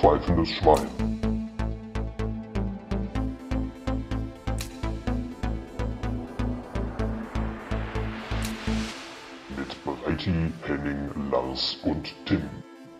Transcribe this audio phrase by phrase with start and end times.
[0.00, 0.88] pfeifendes Schwein.
[9.56, 12.48] Mit Breiti, Henning, Lars und Tim.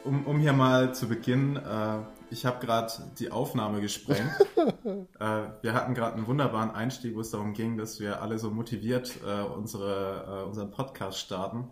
[0.04, 2.00] Um, um hier mal zu beginnen, äh,
[2.30, 4.30] ich habe gerade die Aufnahme gesprengt.
[5.18, 8.50] äh, wir hatten gerade einen wunderbaren Einstieg, wo es darum ging, dass wir alle so
[8.50, 11.68] motiviert äh, unsere, äh, unseren Podcast starten,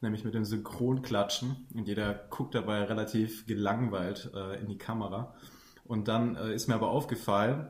[0.00, 1.66] nämlich mit dem Synchronklatschen.
[1.74, 5.34] Und jeder guckt dabei relativ gelangweilt äh, in die Kamera.
[5.84, 7.68] Und dann äh, ist mir aber aufgefallen,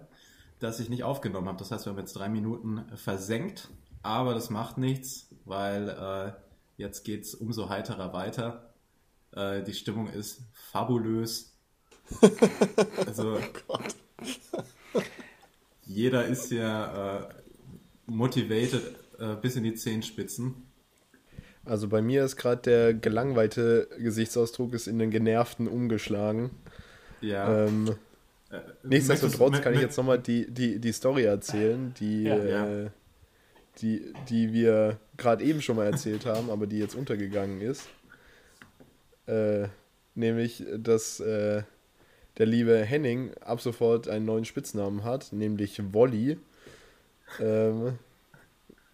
[0.59, 1.59] dass ich nicht aufgenommen habe.
[1.59, 3.69] Das heißt, wir haben jetzt drei Minuten versenkt,
[4.03, 6.33] aber das macht nichts, weil äh,
[6.77, 8.65] jetzt geht's umso heiterer weiter.
[9.35, 11.59] die Stimmung ist fabulös
[13.07, 13.39] also,
[13.69, 13.79] oh
[15.85, 17.29] jeder ist ja äh,
[18.07, 20.68] motivated äh, bis in die Zehenspitzen.
[21.69, 26.51] Also bei mir ist gerade der gelangweilte Gesichtsausdruck ist in den genervten umgeschlagen.
[27.21, 27.67] Ja.
[27.67, 27.97] Ähm,
[28.51, 32.67] äh, nichtsdestotrotz kann ich jetzt nochmal die, die, die Story erzählen, die, ja, ja.
[32.67, 32.91] Äh,
[33.81, 37.89] die, die wir gerade eben schon mal erzählt haben, aber die jetzt untergegangen ist.
[39.27, 39.69] Äh,
[40.15, 41.63] nämlich, dass äh,
[42.39, 46.39] der liebe Henning ab sofort einen neuen Spitznamen hat, nämlich Wolli.
[47.41, 47.99] Ähm,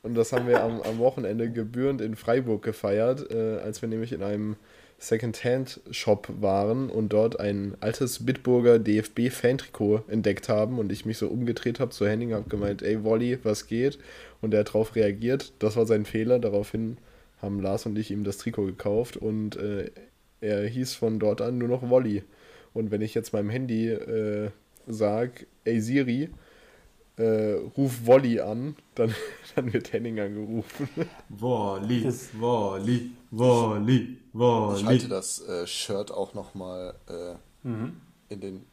[0.04, 4.12] und das haben wir am, am, Wochenende gebührend in Freiburg gefeiert, äh, als wir nämlich
[4.12, 4.56] in einem
[4.98, 11.80] Secondhand-Shop waren und dort ein altes Bitburger DFB-Fan-Trikot entdeckt haben und ich mich so umgedreht
[11.80, 13.98] habe zu Henning, habe gemeint, ey Wolli, was geht?
[14.40, 15.52] Und er hat darauf reagiert.
[15.58, 16.38] Das war sein Fehler.
[16.38, 16.98] Daraufhin
[17.40, 19.90] haben Lars und ich ihm das Trikot gekauft und äh,
[20.40, 22.22] er hieß von dort an nur noch Wolli.
[22.74, 24.50] Und wenn ich jetzt meinem Handy äh,
[24.86, 26.28] sage, ey Siri,
[27.16, 29.14] äh, ruf Wolli an, dann,
[29.54, 30.88] dann wird Henning angerufen.
[31.28, 34.80] Wolli, Wolli, Wolli, Wolli.
[34.80, 38.00] Ich halte das äh, Shirt auch nochmal äh, mhm.
[38.28, 38.66] in, den,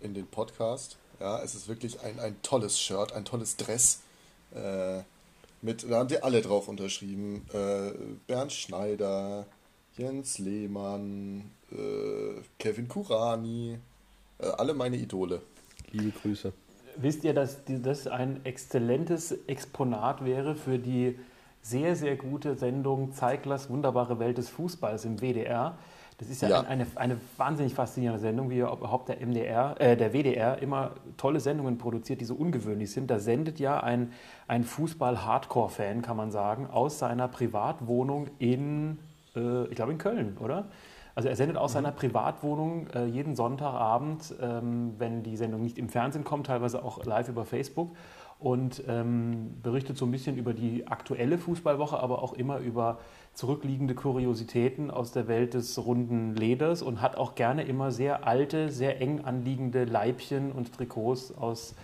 [0.00, 0.98] in den Podcast.
[1.18, 4.00] Ja, es ist wirklich ein, ein tolles Shirt, ein tolles Dress.
[4.54, 5.02] Äh,
[5.62, 7.46] mit, da haben die alle drauf unterschrieben.
[7.52, 7.92] Äh,
[8.26, 9.46] Bernd Schneider,
[9.96, 13.78] Jens Lehmann, äh, Kevin Kurani,
[14.38, 15.42] äh, alle meine Idole.
[15.92, 16.52] Liebe Grüße.
[16.96, 21.18] Wisst ihr, dass das ein exzellentes Exponat wäre für die
[21.62, 25.76] sehr, sehr gute Sendung Zeiglers wunderbare Welt des Fußballs im WDR?
[26.20, 26.60] Das ist ja, ja.
[26.60, 31.78] Eine, eine wahnsinnig faszinierende Sendung, wie überhaupt der MDR, äh, der WDR immer tolle Sendungen
[31.78, 33.10] produziert, die so ungewöhnlich sind.
[33.10, 34.12] Da sendet ja ein,
[34.46, 38.98] ein Fußball-Hardcore-Fan, kann man sagen, aus seiner Privatwohnung in,
[39.34, 40.66] äh, ich glaube in Köln, oder?
[41.14, 41.74] Also er sendet aus mhm.
[41.74, 47.04] seiner Privatwohnung äh, jeden Sonntagabend, ähm, wenn die Sendung nicht im Fernsehen kommt, teilweise auch
[47.04, 47.96] live über Facebook
[48.38, 52.98] und ähm, berichtet so ein bisschen über die aktuelle Fußballwoche, aber auch immer über
[53.34, 58.70] zurückliegende Kuriositäten aus der Welt des runden Leders und hat auch gerne immer sehr alte,
[58.70, 61.74] sehr eng anliegende Leibchen und Trikots aus äh,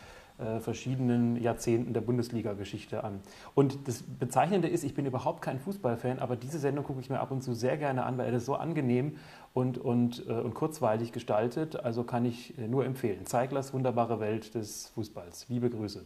[0.61, 3.21] verschiedenen Jahrzehnten der Bundesliga-Geschichte an.
[3.55, 7.21] Und das Bezeichnende ist, ich bin überhaupt kein Fußballfan, aber diese Sendung gucke ich mir
[7.21, 9.17] ab und zu sehr gerne an, weil er das so angenehm
[9.55, 11.77] und, und, äh, und kurzweilig gestaltet.
[11.77, 13.25] Also kann ich äh, nur empfehlen.
[13.25, 15.47] Zeiglers wunderbare Welt des Fußballs.
[15.49, 16.05] Liebe Grüße.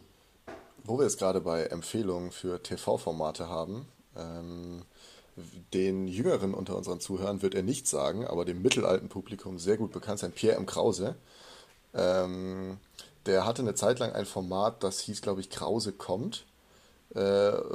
[0.83, 3.85] Wo wir es gerade bei Empfehlungen für TV-Formate haben,
[4.17, 4.83] ähm,
[5.73, 9.91] den Jüngeren unter unseren Zuhörern wird er nicht sagen, aber dem mittelalten Publikum sehr gut
[9.91, 10.65] bekannt sein, Pierre M.
[10.65, 11.15] Krause.
[11.93, 12.77] Ähm,
[13.25, 16.45] der hatte eine Zeit lang ein Format, das hieß, glaube ich, Krause kommt,
[17.13, 17.19] äh,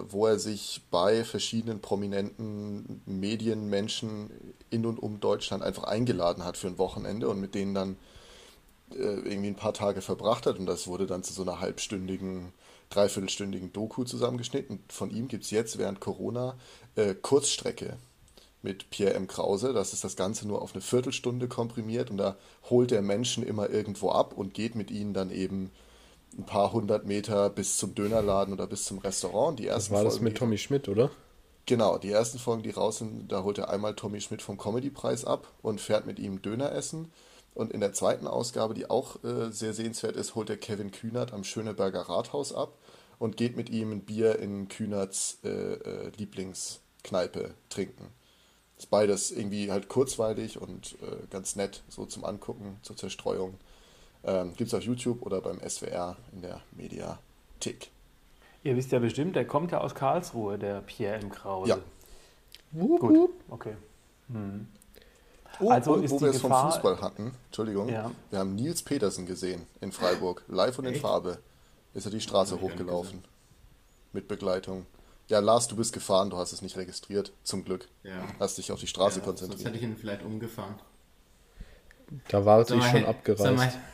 [0.09, 4.31] wo er sich bei verschiedenen prominenten Medienmenschen
[4.71, 7.97] in und um Deutschland einfach eingeladen hat für ein Wochenende und mit denen dann
[8.93, 10.59] äh, irgendwie ein paar Tage verbracht hat.
[10.59, 12.53] Und das wurde dann zu so einer halbstündigen,
[12.91, 14.83] dreiviertelstündigen Doku zusammengeschnitten.
[14.89, 16.57] Von ihm gibt es jetzt während Corona
[16.95, 17.97] äh, Kurzstrecke
[18.66, 19.28] mit Pierre M.
[19.28, 19.72] Krause.
[19.72, 22.37] Das ist das Ganze nur auf eine Viertelstunde komprimiert und da
[22.69, 25.71] holt der Menschen immer irgendwo ab und geht mit ihnen dann eben
[26.37, 29.59] ein paar hundert Meter bis zum Dönerladen oder bis zum Restaurant.
[29.59, 31.10] Die ersten das war Folgen, das mit Tommy Schmidt, oder?
[31.65, 35.24] Genau, die ersten Folgen, die raus sind, da holt er einmal Tommy Schmidt vom Comedypreis
[35.24, 37.13] ab und fährt mit ihm Döner essen.
[37.54, 41.33] Und in der zweiten Ausgabe, die auch äh, sehr sehenswert ist, holt er Kevin Kühnert
[41.33, 42.77] am Schöneberger Rathaus ab
[43.18, 48.09] und geht mit ihm ein Bier in Kühnerts äh, äh, Lieblingskneipe trinken.
[48.78, 53.55] Ist beides irgendwie halt kurzweilig und äh, ganz nett, so zum Angucken, zur Zerstreuung.
[54.25, 57.91] Ähm, Gibt es auf YouTube oder beim SWR in der Mediathek.
[58.65, 61.31] Ihr wisst ja bestimmt, der kommt ja aus Karlsruhe, der Pierre M.
[61.31, 61.71] Krause.
[61.71, 61.78] Ja.
[62.73, 63.77] Gut, okay.
[64.28, 64.67] Hm.
[65.61, 68.11] Oh, also und, wo wir es vom Fußball hatten, Entschuldigung, ja.
[68.31, 71.03] wir haben Nils Petersen gesehen in Freiburg, live und in Echt?
[71.03, 71.39] Farbe.
[71.95, 73.25] Ist er die Straße hochgelaufen.
[74.13, 74.84] Mit Begleitung.
[75.28, 77.89] Ja, Lars, du bist gefahren, du hast es nicht registriert, zum Glück.
[78.05, 78.13] Ja.
[78.39, 79.61] Hast dich auf die Straße ja, konzentriert.
[79.61, 80.77] Sonst hätte ich ihn vielleicht umgefahren.
[82.28, 83.78] Da war es schon abgereist.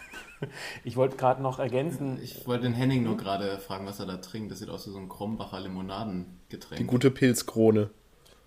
[0.82, 2.20] Ich wollte gerade noch ergänzen.
[2.20, 4.50] Ich wollte den Henning nur gerade fragen, was er da trinkt.
[4.50, 6.78] Das sieht aus wie so ein Krombacher Limonadengetränk.
[6.78, 7.90] Die gute Pilzkrone.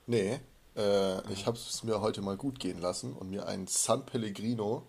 [0.06, 0.42] Nee,
[0.76, 4.84] äh, ich habe es mir heute mal gut gehen lassen und mir einen San Pellegrino,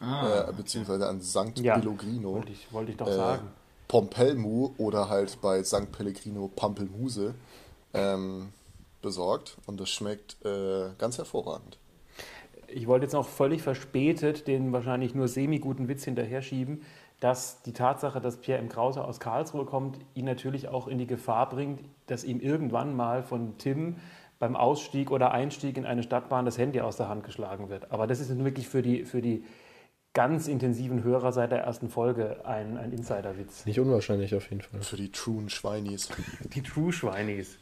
[0.00, 2.34] ah, äh, beziehungsweise ein Sankt ja, Pellegrino.
[2.34, 3.48] Wollte ich, wollte ich doch äh, sagen.
[3.90, 7.34] Pompelmu oder halt bei Sankt Pellegrino Pampelmuse
[7.92, 8.50] ähm,
[9.02, 11.76] besorgt und das schmeckt äh, ganz hervorragend.
[12.68, 16.82] Ich wollte jetzt noch völlig verspätet den wahrscheinlich nur semi-guten Witz hinterher schieben,
[17.18, 18.68] dass die Tatsache, dass Pierre M.
[18.68, 23.24] Krause aus Karlsruhe kommt, ihn natürlich auch in die Gefahr bringt, dass ihm irgendwann mal
[23.24, 23.96] von Tim
[24.38, 27.90] beim Ausstieg oder Einstieg in eine Stadtbahn das Handy aus der Hand geschlagen wird.
[27.90, 29.42] Aber das ist wirklich für die, für die
[30.12, 33.64] ganz intensiven Hörer seit der ersten Folge ein, ein Insiderwitz.
[33.66, 34.82] Nicht unwahrscheinlich auf jeden Fall.
[34.82, 36.08] Für die truen Schweinis.
[36.54, 37.58] Die True Schweinis.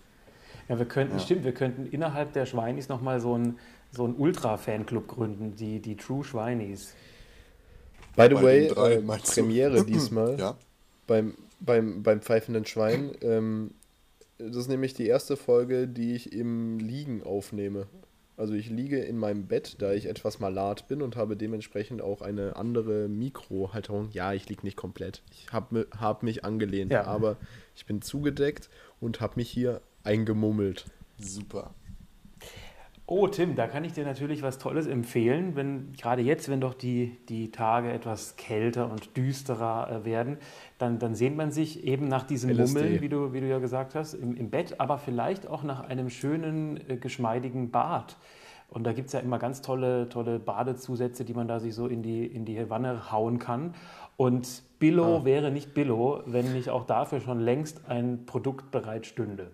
[0.68, 1.22] Ja, wir könnten, ja.
[1.22, 3.58] stimmt, wir könnten innerhalb der Schweinis nochmal so ein
[3.90, 6.94] so einen Ultra-Fanclub gründen, die, die True Schweinis.
[8.16, 10.56] By the Bei way, drei, äh, Premiere diesmal ja?
[11.06, 13.12] beim, beim, beim pfeifenden Schwein.
[13.22, 13.72] Ähm,
[14.38, 17.86] das ist nämlich die erste Folge, die ich im Liegen aufnehme.
[18.38, 22.22] Also ich liege in meinem Bett, da ich etwas malat bin und habe dementsprechend auch
[22.22, 24.10] eine andere Mikrohalterung.
[24.12, 25.22] Ja, ich liege nicht komplett.
[25.32, 27.02] Ich habe hab mich angelehnt, ja.
[27.02, 27.36] aber
[27.74, 28.70] ich bin zugedeckt
[29.00, 30.86] und habe mich hier eingemummelt.
[31.18, 31.74] Super.
[33.10, 36.74] Oh, Tim, da kann ich dir natürlich was Tolles empfehlen, wenn gerade jetzt, wenn doch
[36.74, 40.36] die, die Tage etwas kälter und düsterer äh, werden,
[40.76, 42.78] dann, dann sehnt man sich eben nach diesem LSD.
[42.78, 45.80] Mummeln, wie du, wie du ja gesagt hast, im, im Bett, aber vielleicht auch nach
[45.80, 48.18] einem schönen, äh, geschmeidigen Bad.
[48.68, 51.86] Und da gibt es ja immer ganz tolle, tolle Badezusätze, die man da sich so
[51.86, 53.74] in die, in die Wanne hauen kann.
[54.18, 55.24] Und Billo ah.
[55.24, 59.50] wäre nicht Billo, wenn nicht auch dafür schon längst ein Produkt bereit stünde.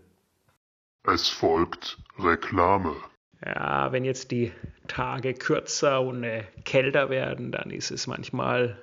[1.04, 2.96] Es folgt Reklame.
[3.44, 4.52] Ja, wenn jetzt die
[4.86, 8.76] Tage kürzer und äh, kälter werden, dann ist es manchmal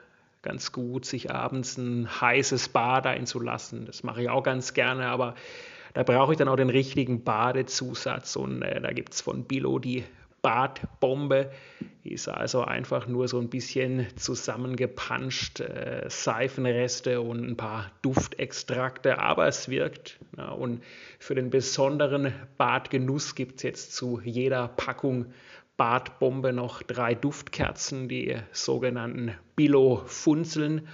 [0.43, 3.85] ganz gut, sich abends ein heißes Bad einzulassen.
[3.85, 5.35] Das mache ich auch ganz gerne, aber
[5.93, 9.79] da brauche ich dann auch den richtigen Badezusatz und äh, da gibt es von Bilo
[9.79, 10.03] die
[10.41, 11.51] Badbombe.
[12.03, 19.47] Ist also einfach nur so ein bisschen zusammengepanscht, äh, Seifenreste und ein paar Duftextrakte, aber
[19.47, 20.17] es wirkt.
[20.35, 20.83] Ja, und
[21.19, 25.27] für den besonderen Badgenuss gibt es jetzt zu jeder Packung
[25.77, 30.87] Badbombe noch drei Duftkerzen, die sogenannten Billo-Funzeln.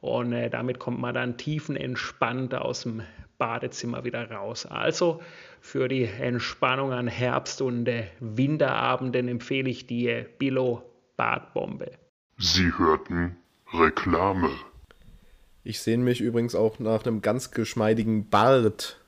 [0.00, 3.02] Und äh, damit kommt man dann tiefenentspannt aus dem
[3.44, 4.64] Badezimmer wieder raus.
[4.64, 5.20] Also
[5.60, 10.82] für die Entspannung an Herbst- und äh, Winterabenden empfehle ich die äh, Billo
[11.18, 11.90] Badbombe.
[12.38, 13.36] Sie hörten
[13.70, 14.48] Reklame.
[15.62, 18.98] Ich sehne mich übrigens auch nach einem ganz geschmeidigen Bart.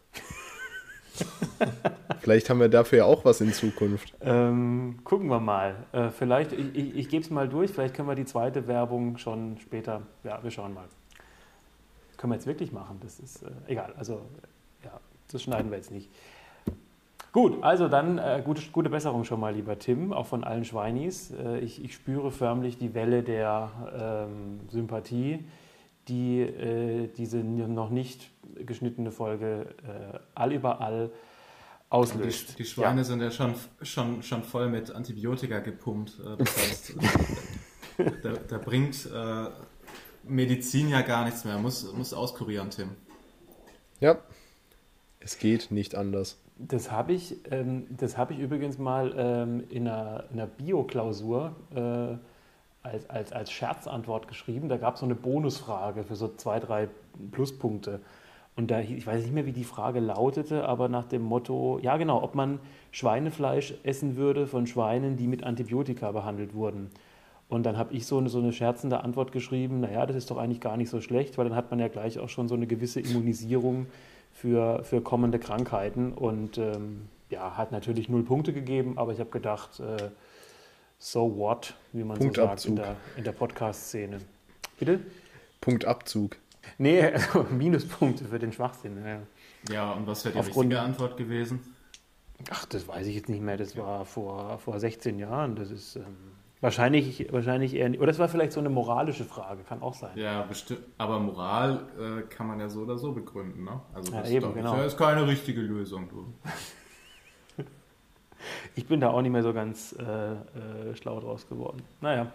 [2.21, 4.13] vielleicht haben wir dafür ja auch was in Zukunft.
[4.21, 5.87] Ähm, gucken wir mal.
[5.93, 9.17] Äh, vielleicht, ich, ich, ich gebe es mal durch, vielleicht können wir die zweite Werbung
[9.17, 10.03] schon später.
[10.25, 10.89] Ja, wir schauen mal.
[12.17, 13.95] Können wir jetzt wirklich machen, das ist äh, egal.
[13.97, 14.23] Also,
[14.85, 16.11] ja, das schneiden wir jetzt nicht.
[17.37, 21.33] Gut, also dann äh, gute, gute Besserung schon mal, lieber Tim, auch von allen Schweinis.
[21.33, 25.45] Äh, ich, ich, spüre förmlich die Welle der ähm, Sympathie,
[26.09, 28.31] die äh, diese noch nicht
[28.65, 31.11] geschnittene Folge äh, allüberall
[31.91, 32.55] auslöst.
[32.55, 33.05] Die, die Schweine ja.
[33.05, 36.19] sind ja schon, schon, schon voll mit Antibiotika gepumpt.
[36.21, 36.97] Äh, das heißt,
[38.23, 39.11] da, da, bringt
[40.29, 41.59] Medizin ja gar nichts mehr.
[41.59, 42.91] Muss, muss auskurieren, Tim.
[44.01, 44.19] Ja,
[45.21, 46.39] es geht nicht anders.
[46.59, 52.17] Das habe ich, ähm, hab ich übrigens mal ähm, in einer, einer Bio-Klausur äh,
[52.87, 54.69] als, als, als Scherzantwort geschrieben.
[54.69, 56.89] Da gab es so eine Bonusfrage für so zwei, drei
[57.33, 58.01] Pluspunkte.
[58.57, 61.99] Und da, ich weiß nicht mehr, wie die Frage lautete, aber nach dem Motto, ja
[61.99, 62.59] genau, ob man
[62.91, 66.91] Schweinefleisch essen würde von Schweinen, die mit Antibiotika behandelt wurden.
[67.49, 70.37] Und dann habe ich so eine, so eine scherzende Antwort geschrieben, naja, das ist doch
[70.37, 72.67] eigentlich gar nicht so schlecht, weil dann hat man ja gleich auch schon so eine
[72.67, 73.87] gewisse Immunisierung
[74.33, 76.13] für, für kommende Krankheiten.
[76.13, 80.11] Und ähm, ja, hat natürlich null Punkte gegeben, aber ich habe gedacht, äh,
[80.99, 84.19] so what, wie man so sagt in der, in der Podcast-Szene.
[84.79, 85.01] Bitte?
[85.61, 86.37] Punktabzug.
[86.79, 89.05] Nee, also Minuspunkte für den Schwachsinn.
[89.05, 89.21] Ja,
[89.73, 91.61] ja und was wäre die Aufgrund, richtige Antwort gewesen?
[92.51, 93.57] Ach, das weiß ich jetzt nicht mehr.
[93.57, 95.55] Das war vor, vor 16 Jahren.
[95.55, 95.97] Das ist.
[95.97, 98.01] Ähm, Wahrscheinlich, wahrscheinlich eher nicht.
[98.01, 100.17] Oder es war vielleicht so eine moralische Frage, kann auch sein.
[100.17, 100.81] Ja, bestimmt.
[100.97, 103.81] Aber Moral äh, kann man ja so oder so begründen, ne?
[103.93, 104.83] Also das ja, eben, genau.
[104.83, 106.33] ist keine richtige Lösung, du.
[108.75, 111.83] ich bin da auch nicht mehr so ganz äh, äh, schlau draus geworden.
[112.01, 112.33] Naja.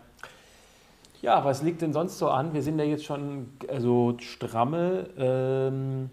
[1.23, 2.53] Ja, was liegt denn sonst so an?
[2.53, 6.09] Wir sind ja jetzt schon also stramme, ähm,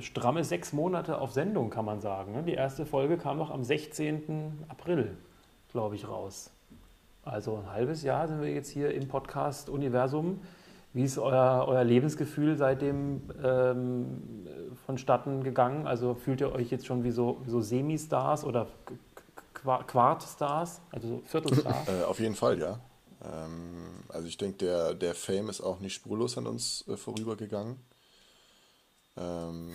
[0.00, 2.32] stramme sechs Monate auf Sendung, kann man sagen.
[2.32, 2.42] Ne?
[2.42, 4.64] Die erste Folge kam noch am 16.
[4.68, 5.16] April,
[5.70, 6.52] glaube ich, raus.
[7.28, 10.40] Also ein halbes Jahr sind wir jetzt hier im Podcast-Universum.
[10.94, 14.46] Wie ist euer, euer Lebensgefühl seitdem ähm,
[14.86, 15.86] vonstatten gegangen?
[15.86, 18.66] Also fühlt ihr euch jetzt schon wie so, wie so Semi-Stars oder
[19.52, 21.88] Quart-Stars, also Viertelstars?
[22.00, 22.80] äh, auf jeden Fall, ja.
[23.22, 27.76] Ähm, also ich denke, der, der Fame ist auch nicht spurlos an uns äh, vorübergegangen.
[29.18, 29.72] Ähm,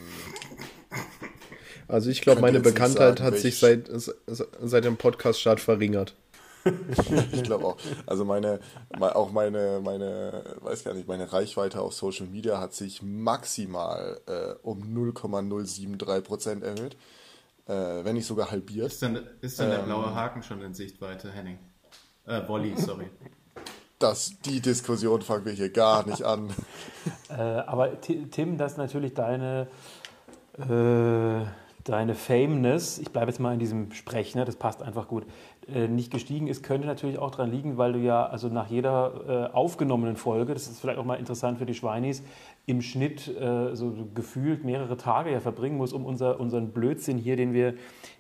[1.88, 3.90] also ich glaube, meine Bekanntheit sagen, hat sich seit,
[4.26, 6.16] seit dem Podcast-Start verringert.
[7.32, 7.78] ich glaube auch.
[8.06, 8.60] Also meine,
[9.00, 14.54] auch meine, meine, weiß gar nicht, meine Reichweite auf Social Media hat sich maximal äh,
[14.62, 16.96] um 0,073% erhöht.
[17.66, 18.88] Äh, wenn nicht sogar halbiert.
[18.88, 21.58] Ist dann, ist dann ähm, der blaue Haken schon in Sichtweite, Henning?
[22.26, 23.06] Äh, Wolli, sorry.
[24.00, 26.50] Das, die Diskussion fangen wir hier gar nicht an.
[27.30, 29.68] äh, aber Tim, das ist natürlich deine,
[30.58, 31.46] äh,
[31.86, 35.26] deine Fameness, ich bleibe jetzt mal in diesem Sprech, ne, das passt einfach gut,
[35.68, 39.54] nicht gestiegen ist, könnte natürlich auch daran liegen, weil du ja also nach jeder äh,
[39.54, 42.24] aufgenommenen Folge, das ist vielleicht auch mal interessant für die Schweinis,
[42.66, 47.36] im Schnitt äh, so gefühlt mehrere Tage ja verbringen musst, um unser, unseren Blödsinn hier,
[47.36, 47.76] den wir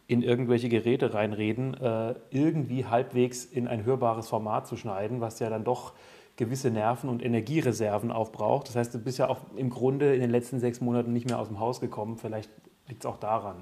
[0.08, 5.50] in irgendwelche Geräte reinreden, äh, irgendwie halbwegs in ein hörbares Format zu schneiden, was ja
[5.50, 5.94] dann doch
[6.36, 8.68] gewisse Nerven und Energiereserven aufbraucht.
[8.68, 11.40] Das heißt, du bist ja auch im Grunde in den letzten sechs Monaten nicht mehr
[11.40, 12.18] aus dem Haus gekommen.
[12.18, 12.50] Vielleicht
[12.88, 13.58] liegt es auch daran.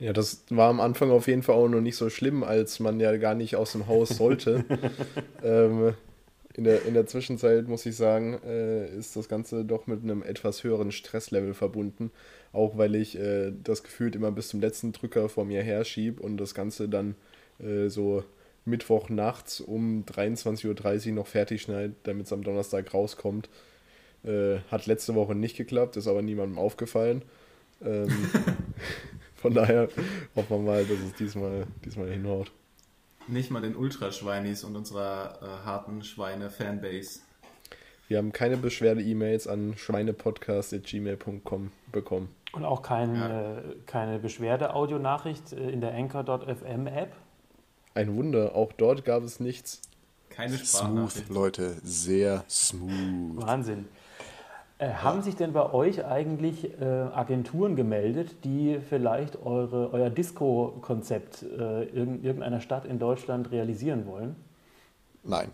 [0.00, 3.00] Ja, das war am Anfang auf jeden Fall auch noch nicht so schlimm, als man
[3.00, 4.64] ja gar nicht aus dem Haus sollte.
[5.42, 5.94] ähm,
[6.54, 10.22] in, der, in der Zwischenzeit, muss ich sagen, äh, ist das Ganze doch mit einem
[10.22, 12.12] etwas höheren Stresslevel verbunden.
[12.52, 16.36] Auch weil ich äh, das gefühlt immer bis zum letzten Drücker vor mir herschiebe und
[16.36, 17.16] das Ganze dann
[17.58, 18.22] äh, so
[18.64, 23.48] Mittwoch nachts um 23.30 Uhr noch fertig schneidet, damit es am Donnerstag rauskommt.
[24.24, 27.22] Äh, hat letzte Woche nicht geklappt, ist aber niemandem aufgefallen.
[27.84, 28.08] Ähm,
[29.40, 29.88] Von daher
[30.34, 32.50] hoffen wir mal, dass es diesmal, diesmal hinhaut.
[33.28, 37.20] Nicht mal den Ultraschweinis und unserer äh, harten Schweine-Fanbase.
[38.08, 42.34] Wir haben keine Beschwerde-E-Mails an schweinepodcast.gmail.com bekommen.
[42.52, 43.58] Und auch kein, ja.
[43.58, 47.12] äh, keine Beschwerde-Audionachricht äh, in der Anchor.fm-App?
[47.94, 49.82] Ein Wunder, auch dort gab es nichts.
[50.30, 51.26] Keine Sprachnachricht.
[51.26, 53.46] Smooth, Leute, sehr smooth.
[53.46, 53.86] Wahnsinn.
[54.80, 61.42] Äh, haben sich denn bei euch eigentlich äh, Agenturen gemeldet, die vielleicht eure, euer Disco-Konzept
[61.42, 64.36] äh, in irgendeiner Stadt in Deutschland realisieren wollen?
[65.24, 65.50] Nein.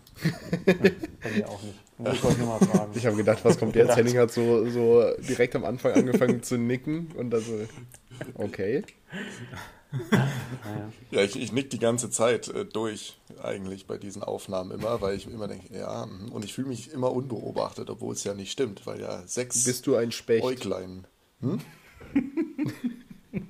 [0.65, 1.79] bei mir auch nicht.
[1.97, 2.91] Muss ich euch nochmal fragen.
[2.93, 3.95] Ich habe gedacht, was kommt jetzt?
[3.95, 7.53] Henning hat so, so direkt am Anfang angefangen zu nicken und dann so,
[8.35, 8.83] okay.
[11.11, 15.15] ja, ich, ich nick die ganze Zeit äh, durch eigentlich bei diesen Aufnahmen immer, weil
[15.15, 16.31] ich immer denke, ja, mhm.
[16.31, 19.87] und ich fühle mich immer unbeobachtet, obwohl es ja nicht stimmt, weil ja sechs Bist
[19.87, 20.43] du ein Specht?
[20.43, 21.05] Äuglein,
[21.41, 21.59] hm?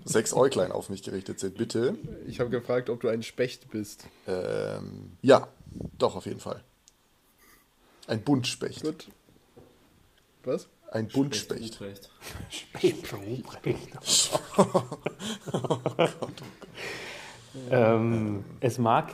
[0.05, 1.97] sechs Äuglein auf mich gerichtet sind, bitte.
[2.27, 4.07] Ich habe gefragt, ob du ein Specht bist.
[4.27, 5.47] Ähm, ja,
[5.97, 6.63] doch, auf jeden Fall.
[8.07, 8.83] Ein Buntspecht.
[8.83, 9.07] Gut.
[10.43, 10.67] Was?
[10.95, 11.77] Ein Buntspecht.
[12.49, 13.89] Specht Ruprecht.
[14.55, 16.43] Gott, Gott.
[17.69, 19.11] Ähm, es, mag,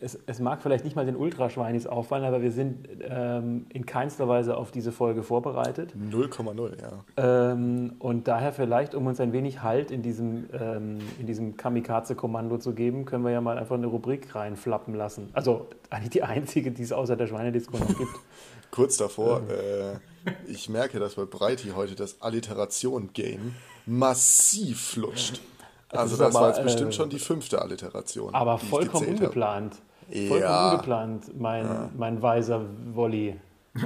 [0.00, 4.28] es, es, mag vielleicht nicht mal den Ultraschweinis auffallen, aber wir sind ähm, in keinster
[4.28, 5.94] Weise auf diese Folge vorbereitet.
[5.96, 7.52] 0,0, ja.
[7.52, 12.58] Ähm, und daher vielleicht, um uns ein wenig Halt in diesem, ähm, in diesem Kamikaze-Kommando
[12.58, 15.30] zu geben, können wir ja mal einfach eine Rubrik reinflappen lassen.
[15.32, 18.14] Also eigentlich die einzige, die es außer der Schweinedisco noch gibt.
[18.70, 19.98] Kurz davor, äh,
[20.46, 23.54] ich merke, dass bei Breiti heute das Alliteration-Game
[23.86, 25.40] massiv flutscht.
[25.88, 28.34] Also das, das aber, war jetzt bestimmt äh, schon die fünfte Alliteration.
[28.34, 29.76] Aber vollkommen ungeplant.
[30.08, 30.28] Ja.
[30.28, 31.90] Vollkommen ungeplant, mein, ja.
[31.96, 33.38] mein weiser Wolli.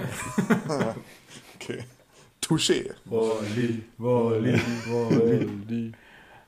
[1.55, 1.85] okay.
[2.43, 2.95] Touché.
[3.07, 5.93] Wolli, Wolli, Wolli.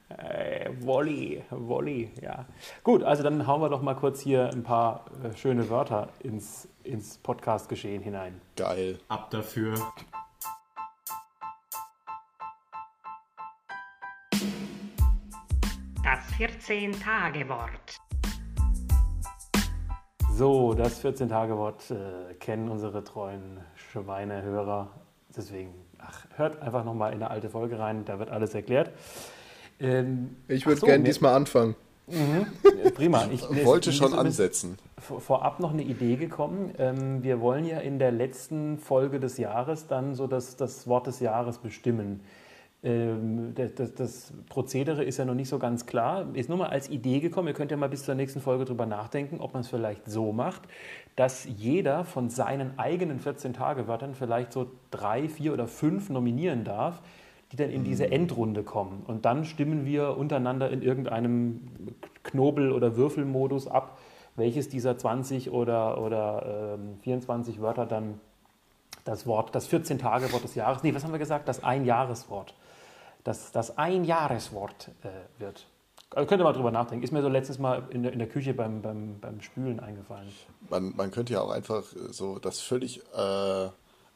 [0.09, 2.47] Äh, Wolli, Wolli, ja.
[2.85, 6.69] Gut, also dann hauen wir doch mal kurz hier ein paar äh, schöne Wörter ins,
[6.85, 8.41] ins Podcast-Geschehen hinein.
[8.55, 9.01] Geil.
[9.09, 9.75] Ab dafür.
[16.05, 17.97] Das 14-Tage-Wort.
[20.35, 24.89] So, das 14-Tage-Wort äh, kennen unsere treuen Schweinehörer.
[25.37, 28.93] Deswegen, ach, hört einfach nochmal in eine alte Folge rein, da wird alles erklärt.
[29.81, 31.75] Ähm, ich würde so, gerne diesmal anfangen.
[32.07, 33.27] Mhm, prima.
[33.33, 34.79] Ich wollte schon ansetzen.
[34.99, 36.73] Vorab noch eine Idee gekommen.
[36.79, 41.07] Ähm, wir wollen ja in der letzten Folge des Jahres dann so das, das Wort
[41.07, 42.21] des Jahres bestimmen.
[42.83, 46.27] Ähm, das, das, Prozedere ist ja noch nicht so ganz klar.
[46.35, 47.49] Ist nur mal als Idee gekommen.
[47.49, 50.33] Ihr könnt ja mal bis zur nächsten Folge drüber nachdenken, ob man es vielleicht so
[50.33, 50.63] macht,
[51.17, 57.03] dass jeder von seinen eigenen 14-Tage-Wörtern vielleicht so drei, vier oder fünf nominieren darf,
[57.57, 58.13] die dann in diese mhm.
[58.13, 59.03] Endrunde kommen.
[59.07, 61.63] Und dann stimmen wir untereinander in irgendeinem
[62.23, 63.99] Knobel- oder Würfelmodus ab,
[64.37, 68.21] welches dieser 20 oder, oder ähm, 24 Wörter dann
[69.05, 71.49] das Wort, das 14-Tage-Wort des Jahres, nee, was haben wir gesagt?
[71.49, 72.55] Das Ein-Jahreswort.
[73.25, 75.67] Das, das Ein-Jahreswort äh, wird.
[76.11, 77.05] Also könnt ihr mal drüber nachdenken.
[77.05, 80.29] Ist mir so letztes Mal in der, in der Küche beim, beim, beim Spülen eingefallen.
[80.71, 83.69] Man, man könnte ja auch einfach so das völlig äh,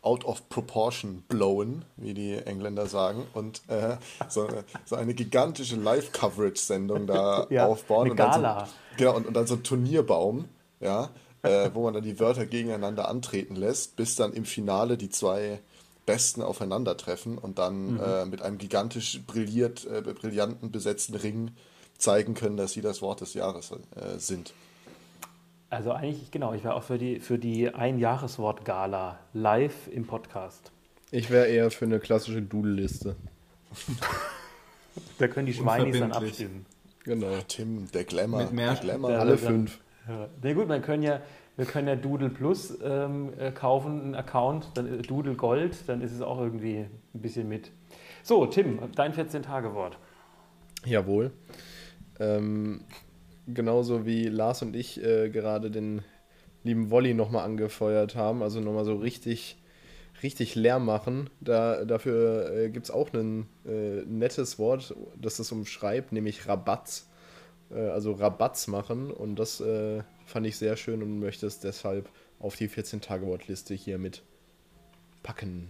[0.03, 3.97] out of proportion blowen, wie die Engländer sagen, und äh,
[4.29, 4.49] so,
[4.85, 8.03] so, eine gigantische Live-Coverage-Sendung da ja, aufbauen.
[8.03, 8.55] Eine und Gala.
[8.55, 10.49] Dann so, genau, und, und dann so ein Turnierbaum,
[10.81, 11.11] ja,
[11.43, 15.61] äh, wo man dann die Wörter gegeneinander antreten lässt, bis dann im Finale die zwei
[16.07, 18.01] Besten aufeinandertreffen und dann mhm.
[18.01, 21.53] äh, mit einem gigantisch brilliert, äh, brillanten besetzten Ring
[21.99, 24.55] zeigen können, dass sie das Wort des Jahres äh, sind.
[25.71, 30.73] Also eigentlich, genau, ich wäre auch für die, für die Ein-Jahreswort-Gala live im Podcast.
[31.13, 33.15] Ich wäre eher für eine klassische Doodle-Liste.
[35.19, 36.67] da können die Schweinis dann abstimmen.
[37.05, 37.29] Genau.
[37.47, 38.43] Tim, der Glamour.
[38.43, 39.11] Mit mehr der Glamour.
[39.11, 39.79] Alle fünf.
[40.09, 40.29] Ja.
[40.43, 41.21] Na gut, man können ja,
[41.57, 46.11] wir können ja Doodle Plus ähm, äh, kaufen, einen Account, dann Doodle Gold, dann ist
[46.11, 47.71] es auch irgendwie ein bisschen mit.
[48.25, 49.99] So, Tim, dein 14-Tage-Wort.
[50.85, 51.31] Jawohl.
[52.19, 52.81] Ähm,
[53.55, 56.03] genauso wie Lars und ich äh, gerade den
[56.63, 59.59] lieben Wolli nochmal angefeuert haben, also nochmal so richtig,
[60.23, 61.31] richtig leer machen.
[61.41, 67.09] Da, dafür äh, gibt es auch ein äh, nettes Wort, das das umschreibt, nämlich Rabatz.
[67.71, 72.09] Äh, also Rabatz machen und das äh, fand ich sehr schön und möchte es deshalb
[72.39, 74.23] auf die 14-Tage-Wortliste hier mit
[75.23, 75.69] packen.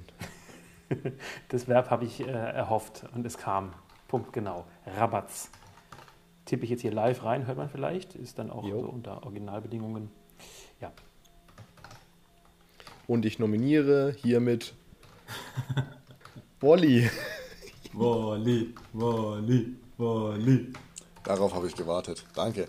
[1.51, 3.75] Das Verb habe ich äh, erhofft und es kam.
[4.09, 4.67] Punkt genau.
[4.85, 5.49] Rabatz
[6.51, 10.11] tippe ich jetzt hier live rein, hört man vielleicht, ist dann auch so unter Originalbedingungen.
[10.81, 10.93] Ja.
[13.07, 14.75] Und ich nominiere hiermit
[16.61, 17.09] Wolli.
[17.93, 20.73] Wolli, Wolli, Wolli.
[21.23, 22.27] Darauf habe ich gewartet.
[22.35, 22.67] Danke.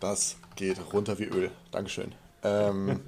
[0.00, 1.50] Das geht runter wie Öl.
[1.70, 2.12] Dankeschön.
[2.42, 3.00] Ähm,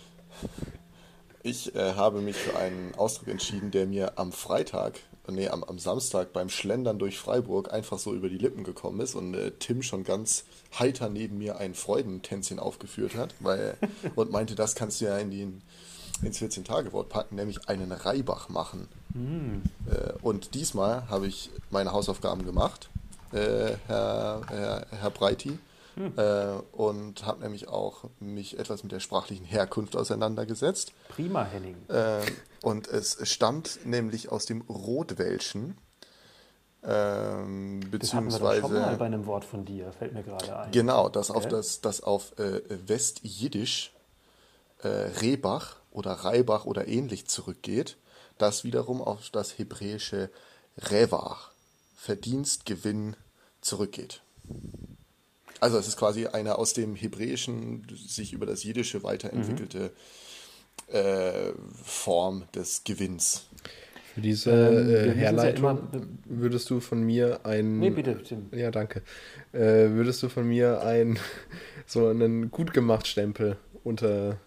[1.42, 5.78] ich äh, habe mich für einen Ausdruck entschieden, der mir am Freitag nee, am, am
[5.78, 9.82] Samstag beim Schlendern durch Freiburg einfach so über die Lippen gekommen ist und äh, Tim
[9.82, 10.44] schon ganz
[10.78, 13.76] heiter neben mir ein Freudentänzchen aufgeführt hat, weil
[14.14, 15.52] und meinte, das kannst du ja in die
[16.22, 18.88] ins 14-Tage-Wort packen, nämlich einen Reibach machen.
[19.14, 19.62] Mm.
[19.90, 22.90] Äh, und diesmal habe ich meine Hausaufgaben gemacht,
[23.32, 25.58] äh, Herr, Herr, Herr Breiti.
[25.96, 26.12] Hm.
[26.16, 30.92] Äh, und habe nämlich auch mich etwas mit der sprachlichen Herkunft auseinandergesetzt.
[31.08, 31.76] Prima, Henning.
[31.88, 32.20] Äh,
[32.62, 35.76] und es stammt nämlich aus dem Rotwelschen.
[36.82, 38.42] Ähm, beziehungsweise.
[38.42, 40.70] Das wir schon mal bei einem Wort von dir, fällt mir gerade ein.
[40.70, 41.38] Genau, das okay.
[41.38, 43.92] auf, das, das auf äh, Westjiddisch
[44.82, 47.96] äh, Rebach oder Reibach oder ähnlich zurückgeht,
[48.38, 50.30] das wiederum auf das hebräische
[50.78, 51.50] Revach,
[51.96, 53.16] Verdienst, Gewinn,
[53.60, 54.22] zurückgeht.
[55.60, 59.92] Also es ist quasi eine aus dem Hebräischen sich über das Jiddische weiterentwickelte
[60.88, 60.94] mhm.
[60.94, 61.52] äh,
[61.84, 63.46] Form des Gewinns.
[64.14, 67.78] Für diese ähm, äh, Herleitung ja würdest du von mir ein.
[67.78, 68.48] Nee, bitte, Tim.
[68.52, 69.02] Ja, danke.
[69.52, 71.18] Äh, würdest du von mir ein
[71.86, 74.38] so einen gut gemacht Stempel unter,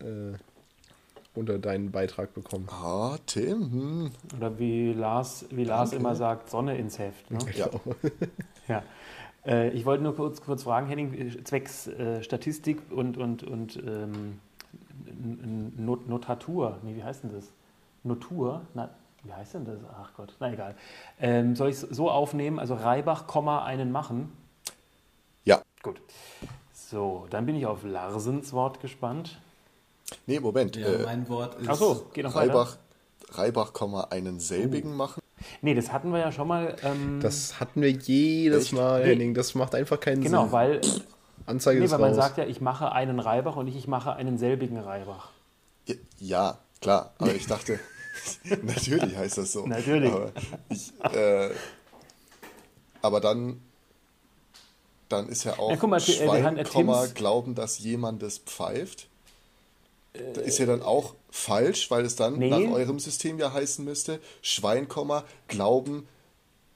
[0.00, 0.32] äh,
[1.34, 2.68] unter deinen Beitrag bekommen?
[2.70, 3.72] Ah, Tim.
[3.72, 4.10] Hm.
[4.36, 7.30] Oder wie Lars, wie Lars immer sagt, Sonne ins Heft.
[7.30, 7.38] Ne?
[7.56, 7.70] Ja.
[8.68, 8.82] ja.
[9.44, 13.76] Äh, ich wollte nur kurz, kurz fragen, Henning, äh, zwecks äh, Statistik und, und, und
[13.76, 14.40] ähm,
[15.76, 17.50] Not Notatur, nee, wie heißt denn das?
[18.04, 18.62] Notur?
[18.74, 18.90] Na,
[19.24, 19.78] wie heißt denn das?
[20.00, 20.74] Ach Gott, na egal.
[21.20, 23.26] Ähm, soll ich es so aufnehmen, also Reibach,
[23.64, 24.32] einen machen?
[25.44, 25.62] Ja.
[25.82, 26.00] Gut.
[26.72, 29.40] So, dann bin ich auf Larsens Wort gespannt.
[30.26, 30.76] Nee, Moment.
[30.76, 31.68] Ja, äh, mein Wort ist.
[31.68, 32.76] Achso, geht noch Reibach,
[33.28, 33.38] weiter.
[33.38, 33.72] Reibach,
[34.10, 34.96] einen selbigen uh.
[34.96, 35.19] machen.
[35.62, 36.76] Nee, das hatten wir ja schon mal.
[36.82, 38.72] Ähm, das hatten wir jedes?
[38.72, 39.34] Mal, Henning.
[39.34, 40.50] Das macht einfach keinen genau, Sinn.
[40.50, 40.80] Genau, weil.
[41.46, 42.08] Anzeige nee, ist weil raus.
[42.08, 45.30] man sagt ja, ich mache einen Reibach und nicht ich mache einen selbigen Reibach.
[46.18, 47.12] Ja, klar.
[47.18, 47.80] Aber ich dachte,
[48.62, 49.66] natürlich heißt das so.
[49.66, 50.12] Natürlich.
[50.12, 50.32] Aber,
[50.68, 51.50] ich, äh,
[53.02, 53.60] aber dann,
[55.08, 59.08] dann ist ja auch ja, mal, Schwein, äh, Komma, glauben, dass jemand das pfeift.
[60.34, 62.50] Das ist ja dann auch falsch, weil es dann nee.
[62.50, 64.88] nach eurem System ja heißen müsste, Schwein,
[65.48, 66.06] glauben,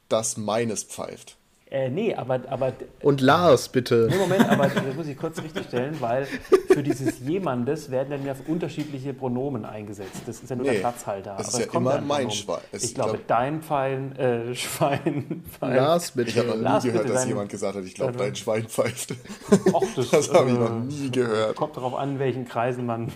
[0.08, 1.36] dass meines pfeift.
[1.74, 2.72] Äh, nee, aber, aber.
[3.02, 4.06] Und Lars, bitte.
[4.08, 6.24] Nee, Moment, aber das muss ich kurz richtigstellen, weil
[6.68, 10.22] für dieses jemandes werden dann ja unterschiedliche Pronomen eingesetzt.
[10.24, 11.34] Das ist ja nur nee, der Platzhalter.
[11.36, 12.60] Das aber ist ja immer mein Schwein.
[12.70, 15.42] Ich glaube, glaub, dein Pfeil, äh, Schwein.
[15.50, 15.74] Pfeil.
[15.74, 16.30] Lars, bitte.
[16.30, 18.68] Ich habe noch nie Lars, gehört, dass dein, jemand gesagt hat, ich glaube, dein Schwein
[18.68, 19.14] pfeift.
[19.72, 21.56] Och, das, das habe ich noch äh, nie gehört.
[21.56, 23.10] Kommt darauf an, welchen Kreisen man.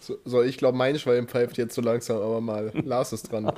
[0.00, 2.72] So, so ich glaube, mein Schwein pfeift jetzt so langsam, aber mal.
[2.84, 3.50] Lars ist dran.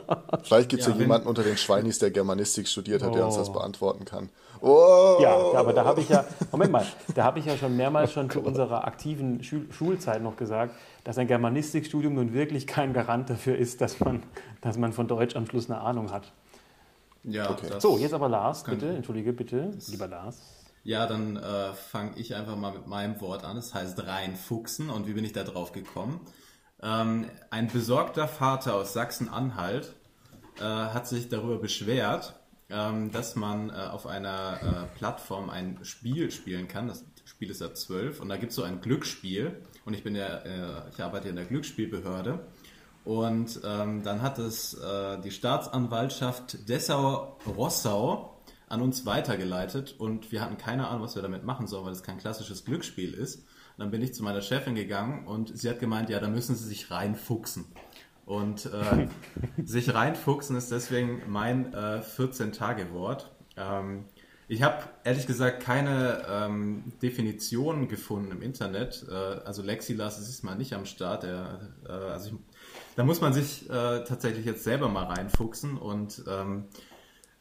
[0.45, 3.14] Vielleicht gibt es ja, ja jemanden unter den Schweinis, der Germanistik studiert hat, oh.
[3.14, 3.55] der uns das oh.
[3.55, 4.31] beantworten kann.
[4.66, 5.18] Oh.
[5.20, 8.31] Ja, aber da habe ich ja, Moment mal, da habe ich ja schon mehrmals schon
[8.31, 10.74] zu unserer aktiven Schul Schulzeit noch gesagt,
[11.05, 14.22] dass ein Germanistikstudium nun wirklich kein Garant dafür ist, dass man,
[14.62, 16.33] dass man von Deutsch am Schluss eine Ahnung hat.
[17.24, 17.66] Ja, okay.
[17.79, 20.40] So, jetzt aber Lars, bitte, entschuldige bitte, lieber Lars.
[20.83, 23.59] Ja, dann äh, fange ich einfach mal mit meinem Wort an.
[23.59, 24.88] Es das heißt reinfuchsen.
[24.88, 26.20] Und wie bin ich da drauf gekommen?
[26.83, 29.94] Ähm, ein besorgter Vater aus Sachsen-Anhalt
[30.59, 32.35] äh, hat sich darüber beschwert,
[32.70, 36.88] ähm, dass man äh, auf einer äh, Plattform ein Spiel spielen kann.
[36.88, 39.61] Das Spiel ist ab 12 und da gibt es so ein Glücksspiel.
[39.85, 42.46] Und ich bin ja, äh, ich arbeite in der Glücksspielbehörde.
[43.05, 48.35] Und ähm, dann hat es äh, die Staatsanwaltschaft Dessau-Rossau
[48.66, 52.03] an uns weitergeleitet und wir hatten keine Ahnung, was wir damit machen sollen, weil es
[52.03, 53.40] kein klassisches Glücksspiel ist.
[53.77, 56.57] Und dann bin ich zu meiner Chefin gegangen und sie hat gemeint, ja, da müssen
[56.57, 57.66] Sie sich reinfuchsen.
[58.27, 59.09] Und äh,
[59.65, 63.31] sich reinfuchsen ist deswegen mein äh, 14-Tage-Wort.
[63.57, 64.07] Ähm,
[64.47, 69.07] ich habe ehrlich gesagt keine ähm, Definition gefunden im Internet.
[69.09, 71.23] Äh, also Lexilas ist mal nicht am Start.
[71.23, 72.35] Der, äh, also ich,
[72.97, 76.67] da muss man sich äh, tatsächlich jetzt selber mal reinfuchsen und ähm,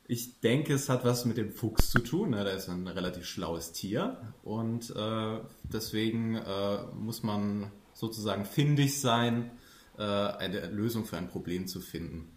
[0.05, 2.31] ich denke, es hat was mit dem Fuchs zu tun.
[2.31, 2.43] Ne?
[2.43, 9.51] Der ist ein relativ schlaues Tier und äh, deswegen äh, muss man sozusagen findig sein,
[10.01, 12.31] eine Lösung für ein Problem zu finden.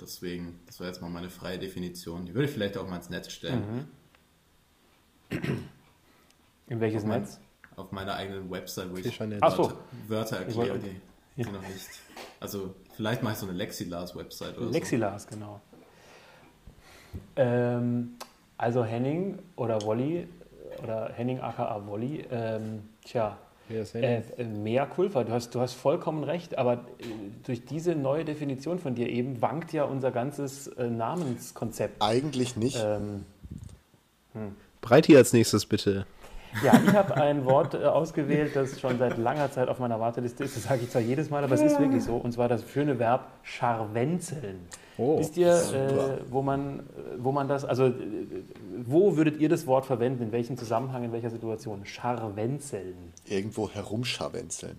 [0.00, 2.26] Deswegen, das war jetzt mal meine freie Definition.
[2.26, 3.88] Die würde ich vielleicht auch mal ins Netz stellen.
[5.30, 5.64] Mhm.
[6.68, 7.40] In welches auf Netz?
[7.70, 9.72] Mein, auf meiner eigenen Website, wo ich Wörter, so.
[10.08, 11.00] Wörter erkläre, die,
[11.36, 11.50] die ja.
[11.50, 11.88] noch nicht.
[12.40, 15.30] Also vielleicht mache ich so eine Lexilars-Website oder Lexilars, so.
[15.30, 15.60] genau.
[17.36, 18.16] Ähm,
[18.58, 20.28] also Henning oder Wolli
[20.82, 26.24] oder Henning aka Wolli, ähm, tja, äh, äh, mehr Kulpa, du hast, du hast vollkommen
[26.24, 27.04] recht, aber äh,
[27.44, 32.02] durch diese neue Definition von dir eben wankt ja unser ganzes äh, Namenskonzept.
[32.02, 32.78] Eigentlich nicht.
[32.82, 33.24] Ähm,
[34.32, 34.54] hm.
[34.80, 36.06] Breiti als nächstes bitte.
[36.64, 40.44] Ja, ich habe ein Wort äh, ausgewählt, das schon seit langer Zeit auf meiner Warteliste
[40.44, 40.56] ist.
[40.56, 42.16] Das sage ich zwar jedes Mal, aber es ist wirklich so.
[42.16, 44.60] Und zwar das schöne Verb scharwenzeln.
[44.98, 46.84] Oh, Wisst ihr, äh, wo, man,
[47.18, 47.92] wo man das, also
[48.84, 50.22] wo würdet ihr das Wort verwenden?
[50.22, 51.84] In welchem Zusammenhang, in welcher Situation?
[51.84, 53.12] Scharwenzeln.
[53.26, 54.78] Irgendwo herumscharwenzeln.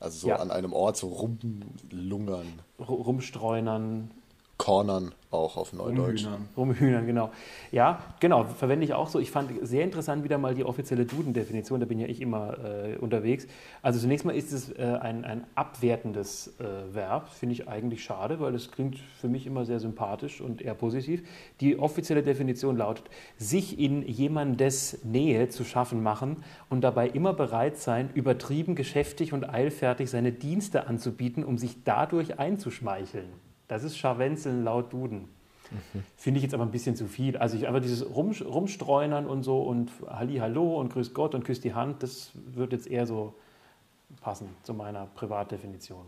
[0.00, 0.36] Also so ja.
[0.36, 2.46] an einem Ort so rumlungern.
[2.78, 4.10] Rumstreunern.
[4.56, 6.24] Cornern auch auf Neudeutsch.
[6.24, 6.48] Rumhühnern.
[6.56, 7.30] Rumhühnern, genau.
[7.72, 9.18] Ja, genau, verwende ich auch so.
[9.18, 12.96] Ich fand sehr interessant wieder mal die offizielle Duden-Definition, da bin ja ich immer äh,
[12.96, 13.48] unterwegs.
[13.82, 18.38] Also zunächst mal ist es äh, ein, ein abwertendes äh, Verb, finde ich eigentlich schade,
[18.38, 21.22] weil es klingt für mich immer sehr sympathisch und eher positiv.
[21.60, 27.76] Die offizielle Definition lautet, sich in jemandes Nähe zu schaffen machen und dabei immer bereit
[27.76, 33.32] sein, übertrieben geschäftig und eilfertig seine Dienste anzubieten, um sich dadurch einzuschmeicheln.
[33.68, 35.28] Das ist Scharwenzeln laut Duden.
[35.70, 36.04] Mhm.
[36.16, 37.36] Finde ich jetzt aber ein bisschen zu viel.
[37.36, 41.44] Also ich, aber dieses Rum, Rumstreunern und so und Halli Hallo und Grüß Gott und
[41.44, 43.34] Küss die Hand, das wird jetzt eher so
[44.20, 46.06] passen zu meiner Privatdefinition.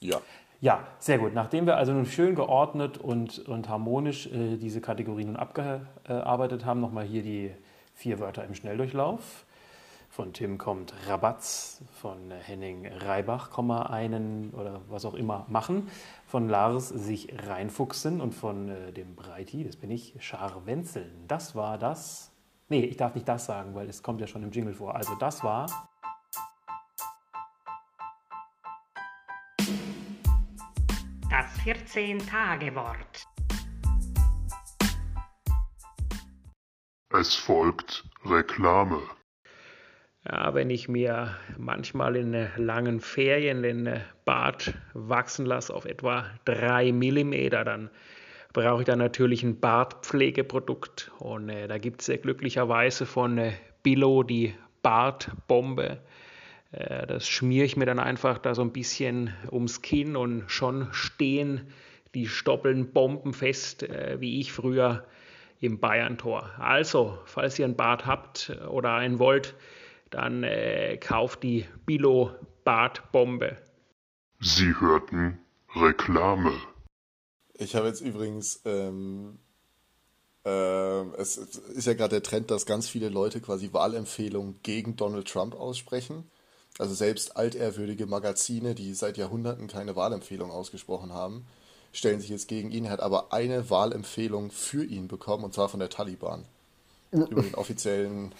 [0.00, 0.20] Ja.
[0.60, 1.34] Ja, sehr gut.
[1.34, 7.04] Nachdem wir also nun schön geordnet und, und harmonisch äh, diese Kategorien abgearbeitet haben, nochmal
[7.04, 7.50] hier die
[7.92, 9.43] vier Wörter im Schnelldurchlauf.
[10.14, 15.90] Von Tim kommt Rabatz, von Henning Reibach, einen oder was auch immer machen,
[16.28, 21.26] von Lars sich reinfuchsen und von äh, dem Breiti, das bin ich, Scharwenzeln.
[21.26, 22.30] Das war das.
[22.68, 24.94] Nee, ich darf nicht das sagen, weil es kommt ja schon im Jingle vor.
[24.94, 25.66] Also das war.
[31.28, 33.24] Das 14-Tage-Wort.
[37.10, 39.02] Es folgt Reklame.
[40.26, 46.92] Ja, wenn ich mir manchmal in langen Ferien den Bart wachsen lasse auf etwa drei
[46.92, 47.90] Millimeter, dann
[48.54, 51.10] brauche ich da natürlich ein Bartpflegeprodukt.
[51.18, 55.98] Und äh, da gibt es äh, glücklicherweise von äh, Billo die Bartbombe.
[56.72, 60.88] Äh, das schmiere ich mir dann einfach da so ein bisschen ums Kinn und schon
[60.92, 61.68] stehen
[62.14, 65.04] die Stoppeln bombenfest, äh, wie ich früher
[65.60, 66.50] im Bayern-Tor.
[66.58, 69.54] Also, falls ihr ein Bart habt oder einen wollt,
[70.10, 72.30] dann äh, kauft die Bilo
[72.64, 73.58] Badbombe.
[74.40, 75.38] Sie hörten
[75.74, 76.52] Reklame.
[77.54, 79.38] Ich habe jetzt übrigens, ähm,
[80.44, 85.28] äh, es ist ja gerade der Trend, dass ganz viele Leute quasi Wahlempfehlungen gegen Donald
[85.28, 86.30] Trump aussprechen.
[86.78, 91.46] Also selbst altehrwürdige Magazine, die seit Jahrhunderten keine Wahlempfehlung ausgesprochen haben,
[91.92, 92.86] stellen sich jetzt gegen ihn.
[92.86, 96.44] Er hat aber eine Wahlempfehlung für ihn bekommen, und zwar von der Taliban.
[97.14, 98.32] Über den offiziellen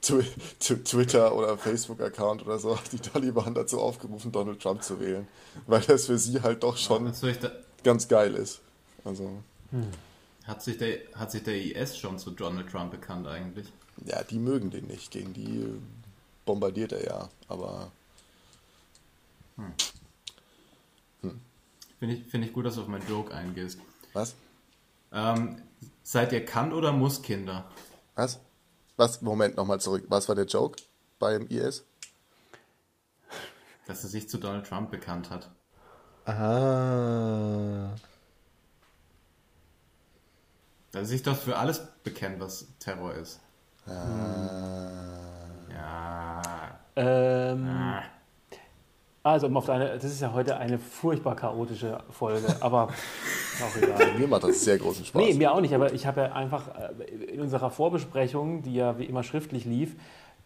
[0.00, 5.28] Twitter- oder Facebook-Account oder so die Taliban dazu aufgerufen, Donald Trump zu wählen.
[5.66, 7.12] Weil das für sie halt doch schon
[7.84, 8.60] ganz geil ist.
[9.04, 9.30] Also.
[9.70, 9.88] Hm.
[10.44, 13.72] Hat sich, der, hat sich der IS schon zu Donald Trump bekannt eigentlich?
[14.04, 15.10] Ja, die mögen den nicht.
[15.10, 15.66] Gegen die
[16.44, 17.92] bombardiert er ja, aber.
[19.56, 19.72] Hm.
[21.22, 21.40] Hm.
[21.98, 23.78] Finde ich, find ich gut, dass du auf meinen Joke eingehst.
[24.12, 24.34] Was?
[25.12, 25.62] Ähm,
[26.02, 27.70] seid ihr Kann- oder Muss-Kinder?
[28.14, 28.40] Was?
[28.96, 29.22] Was?
[29.22, 30.04] Moment, nochmal zurück.
[30.08, 30.76] Was war der Joke
[31.18, 31.84] beim IS?
[33.86, 35.50] Dass er sich zu Donald Trump bekannt hat.
[36.26, 37.94] Ah.
[40.92, 43.40] Dass er sich doch für alles bekennt, was Terror ist.
[43.86, 43.92] Ah.
[45.70, 46.42] Ja.
[46.96, 48.02] Ähm, Ah.
[49.24, 52.88] Also, um auf deine, das ist ja heute eine furchtbar chaotische Folge, aber
[53.62, 54.18] auch egal.
[54.18, 55.22] Mir macht das sehr großen Spaß.
[55.22, 56.68] Nee, mir auch nicht, aber ich habe ja einfach
[57.00, 59.96] äh, in unserer Vorbesprechung, die ja wie immer schriftlich lief,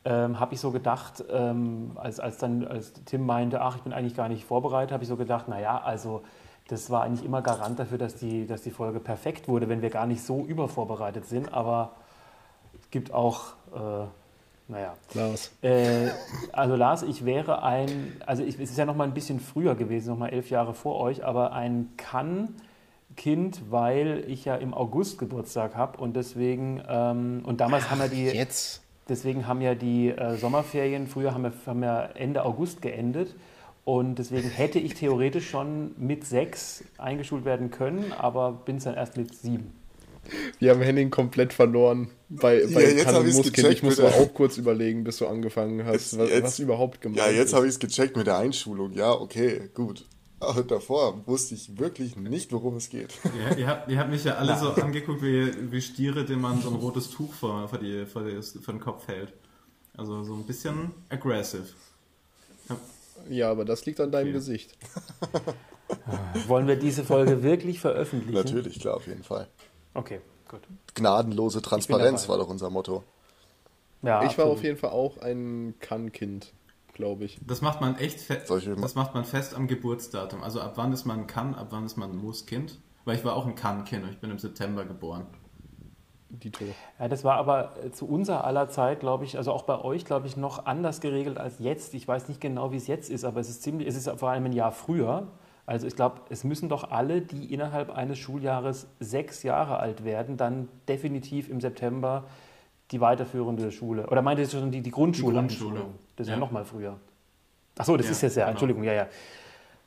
[0.04, 3.92] ähm, habe ich so gedacht, ähm, als, als dann als Tim meinte, ach, ich bin
[3.92, 6.22] eigentlich gar nicht vorbereitet, habe ich so gedacht, naja, also
[6.68, 9.90] das war eigentlich immer Garant dafür, dass die, dass die Folge perfekt wurde, wenn wir
[9.90, 11.92] gar nicht so übervorbereitet sind, aber
[12.80, 14.06] es gibt auch, äh,
[14.68, 14.94] naja.
[15.14, 15.52] Lars.
[15.62, 16.08] Äh,
[16.52, 19.74] also Lars, ich wäre ein, also ich, es ist ja noch mal ein bisschen früher
[19.74, 21.92] gewesen, noch mal elf Jahre vor euch, aber ein
[23.16, 28.08] Kann-Kind, weil ich ja im August Geburtstag habe und deswegen, ähm, und damals haben wir
[28.08, 28.82] die, Jetzt.
[29.08, 33.34] deswegen haben ja die äh, Sommerferien, früher haben wir, haben wir Ende August geendet
[33.84, 38.94] und deswegen hätte ich theoretisch schon mit sechs eingeschult werden können, aber bin es dann
[38.94, 39.72] erst mit sieben.
[40.58, 44.58] Wir haben Henning komplett verloren bei, bei Ja, jetzt gecheckt, Ich muss aber auch kurz
[44.58, 47.78] überlegen, bis du angefangen hast, was, Jetzt- was überhaupt gemeint Ja, jetzt habe ich es
[47.78, 48.92] gecheckt mit der Einschulung.
[48.92, 50.04] Ja, okay, gut.
[50.38, 53.14] Aber davor wusste ich wirklich nicht, worum es geht.
[53.24, 56.60] Ja, ihr, habt, ihr habt mich ja alle so angeguckt wie, wie Stiere, denen man
[56.60, 59.32] so ein rotes Tuch vor, vor, die, vor, die, vor den Kopf hält.
[59.96, 61.64] Also so ein bisschen aggressive.
[63.30, 64.32] Ja, aber das liegt an deinem Okay.
[64.34, 64.76] Gesicht.
[66.46, 68.34] Wollen wir diese Folge wirklich veröffentlichen?
[68.34, 69.48] Natürlich, klar, auf jeden Fall.
[69.94, 70.60] Okay, gut.
[70.94, 73.04] Gnadenlose Transparenz war doch unser Motto.
[74.02, 74.52] Ja, ich war absolut.
[74.52, 76.52] auf jeden Fall auch ein Kann-Kind,
[76.96, 77.38] glaube ich.
[77.46, 80.42] Das macht man echt fe Soll ich mal- das macht man fest am Geburtsdatum.
[80.42, 82.78] Also ab wann ist man ein Kann, ab wann ist man ein Muss-Kind.
[83.04, 85.26] Weil ich war auch ein Kann-Kind und ich bin im September geboren.
[86.28, 86.64] Dito.
[86.98, 90.04] Ja, das war aber äh, zu unserer aller Zeit, glaube ich, also auch bei euch,
[90.04, 91.94] glaube ich, noch anders geregelt als jetzt.
[91.94, 94.30] Ich weiß nicht genau, wie es jetzt ist, aber es ist ziemlich, es ist vor
[94.30, 95.28] allem ein Jahr früher.
[95.66, 100.36] Also ich glaube, es müssen doch alle, die innerhalb eines Schuljahres sechs Jahre alt werden,
[100.36, 102.24] dann definitiv im September
[102.90, 104.08] die weiterführende Schule.
[104.08, 105.32] Oder meinte ihr schon die, die Grundschule?
[105.34, 105.86] Die Grundschule.
[106.16, 106.40] Das ist ja, Ja.
[106.40, 106.98] noch mal früher.
[107.78, 108.50] Ach so, das Ja, ist jetzt ja, genau.
[108.52, 109.06] Entschuldigung, ja, ja.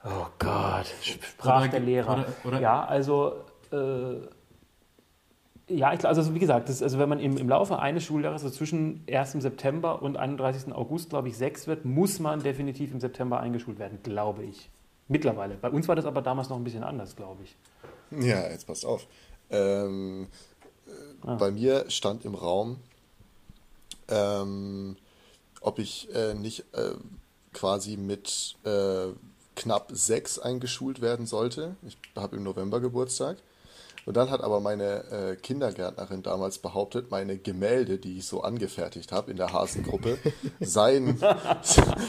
[0.05, 2.13] Oh Gott, sprach Oder- der Lehrer.
[2.13, 3.33] oder- oder- ja, also
[3.71, 4.15] äh,
[5.67, 8.55] ja, ich, also wie gesagt, das, also wenn man im, im Laufe eines Schuljahres, also
[8.55, 9.33] zwischen 1.
[9.41, 10.73] September und 31.
[10.73, 14.69] August, glaube ich, sechs wird, muss man definitiv im September eingeschult werden, glaube ich.
[15.07, 15.55] Mittlerweile.
[15.55, 17.55] Bei uns war das aber damals noch ein bisschen anders, glaube ich.
[18.11, 19.05] Ja, jetzt passt auf.
[19.51, 20.27] Ähm,
[21.25, 22.77] äh, Bei mir stand im Raum,
[24.07, 24.95] ähm,
[25.61, 26.93] ob ich äh, nicht äh,
[27.53, 29.07] quasi mit äh,
[29.55, 31.75] knapp sechs eingeschult werden sollte.
[31.85, 33.37] Ich habe im November Geburtstag.
[34.05, 39.11] Und dann hat aber meine äh, Kindergärtnerin damals behauptet, meine Gemälde, die ich so angefertigt
[39.11, 40.17] habe in der Hasengruppe,
[40.59, 41.19] seien,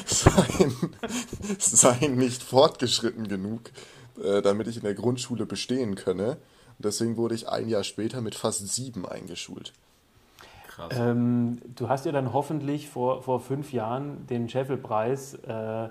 [0.07, 0.75] seien,
[1.59, 3.71] seien nicht fortgeschritten genug,
[4.23, 6.39] äh, damit ich in der Grundschule bestehen könne.
[6.79, 9.73] Und deswegen wurde ich ein Jahr später mit fast sieben eingeschult.
[10.88, 10.99] Krass.
[10.99, 15.88] Ähm, du hast ja dann hoffentlich vor, vor fünf Jahren den Scheffelpreis äh,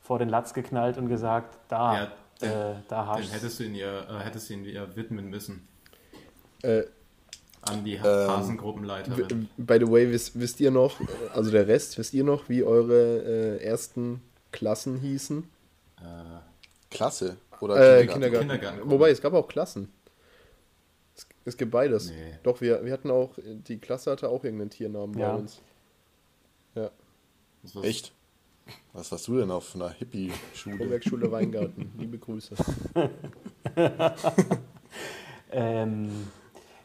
[0.00, 3.64] vor den Latz geknallt und gesagt, da, Ja, den- äh, da hast Den hättest du
[3.64, 5.66] ihn ihr, äh, hättest du ihn ihr widmen müssen.
[6.62, 6.82] Äh,
[7.62, 9.48] An die Ähm, Hasengruppenleiterin.
[9.56, 10.96] by the way, wisst, wisst ihr noch,
[11.34, 15.44] also der Rest, wisst ihr noch, wie eure äh, ersten Klassen hießen?
[16.90, 18.12] Klasse oder Äh, Kindergarten?
[18.20, 18.48] Kindergarten.
[18.48, 18.90] Kindergarten.
[18.90, 19.92] Wobei, es gab auch Klassen.
[21.44, 22.10] Es, gibt beides.
[22.10, 22.38] Nee.
[22.42, 25.32] Doch, wir, wir hatten auch, die Klasse hatte auch irgendeinen Tiernamen Ja.
[25.32, 25.60] bei uns.
[26.74, 26.90] Ja,
[27.74, 28.12] war- Echt?
[28.92, 30.76] Was warst du denn auf einer Hippie-Schule?
[30.76, 31.92] Vorwerkschule Weingarten.
[31.98, 32.54] Liebe Grüße.
[35.54, 36.28] Ähm,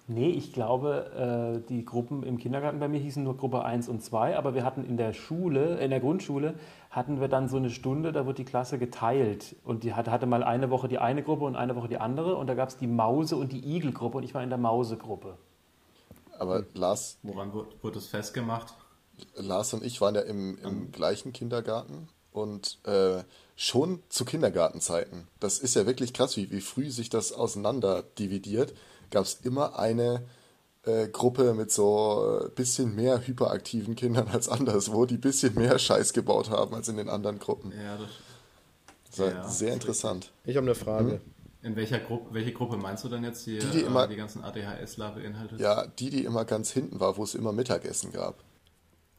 [0.07, 4.01] nee, ich glaube, äh, die Gruppen im Kindergarten bei mir hießen nur Gruppe 1 und
[4.01, 6.55] 2, aber wir hatten in der Schule, in der Grundschule,
[6.89, 9.55] hatten wir dann so eine Stunde, da wird die Klasse geteilt.
[9.63, 12.35] Und die hatte, mal eine Woche die eine Gruppe und eine Woche die andere.
[12.35, 15.37] Und da gab es die Mause- und die Igelgruppe und ich war in der Mausegruppe.
[16.39, 18.73] Aber Lars, Woran wurde, wurde es festgemacht?
[19.35, 23.23] Lars und ich waren ja im, im gleichen Kindergarten und äh,
[23.55, 25.27] schon zu Kindergartenzeiten.
[25.39, 28.73] Das ist ja wirklich krass, wie, wie früh sich das auseinander dividiert.
[29.11, 30.23] Gab es immer eine
[30.83, 35.77] äh, Gruppe mit so ein bisschen mehr hyperaktiven Kindern als anderswo, die ein bisschen mehr
[35.79, 37.71] Scheiß gebaut haben als in den anderen Gruppen.
[37.71, 38.09] Ja, das,
[39.09, 40.31] Das war Ja, sehr das ist interessant.
[40.45, 41.21] Ich habe eine Frage.
[41.63, 44.43] In welcher Gruppe, welche Gruppe meinst du denn jetzt hier, die, die, immer, die ganzen
[44.43, 45.59] ADHSler beinhaltet?
[45.59, 48.43] Ja, die, die immer ganz hinten war, wo es immer Mittagessen gab.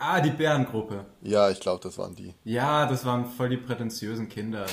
[0.00, 1.04] Ah, die Bärengruppe.
[1.22, 2.32] Ja, ich glaube, das waren die.
[2.44, 4.64] Ja, das waren voll die prätentiösen Kinder.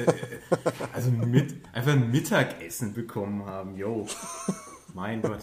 [0.92, 4.06] also mit, einfach ein Mittagessen bekommen haben, yo.
[4.92, 5.40] Mein Gott.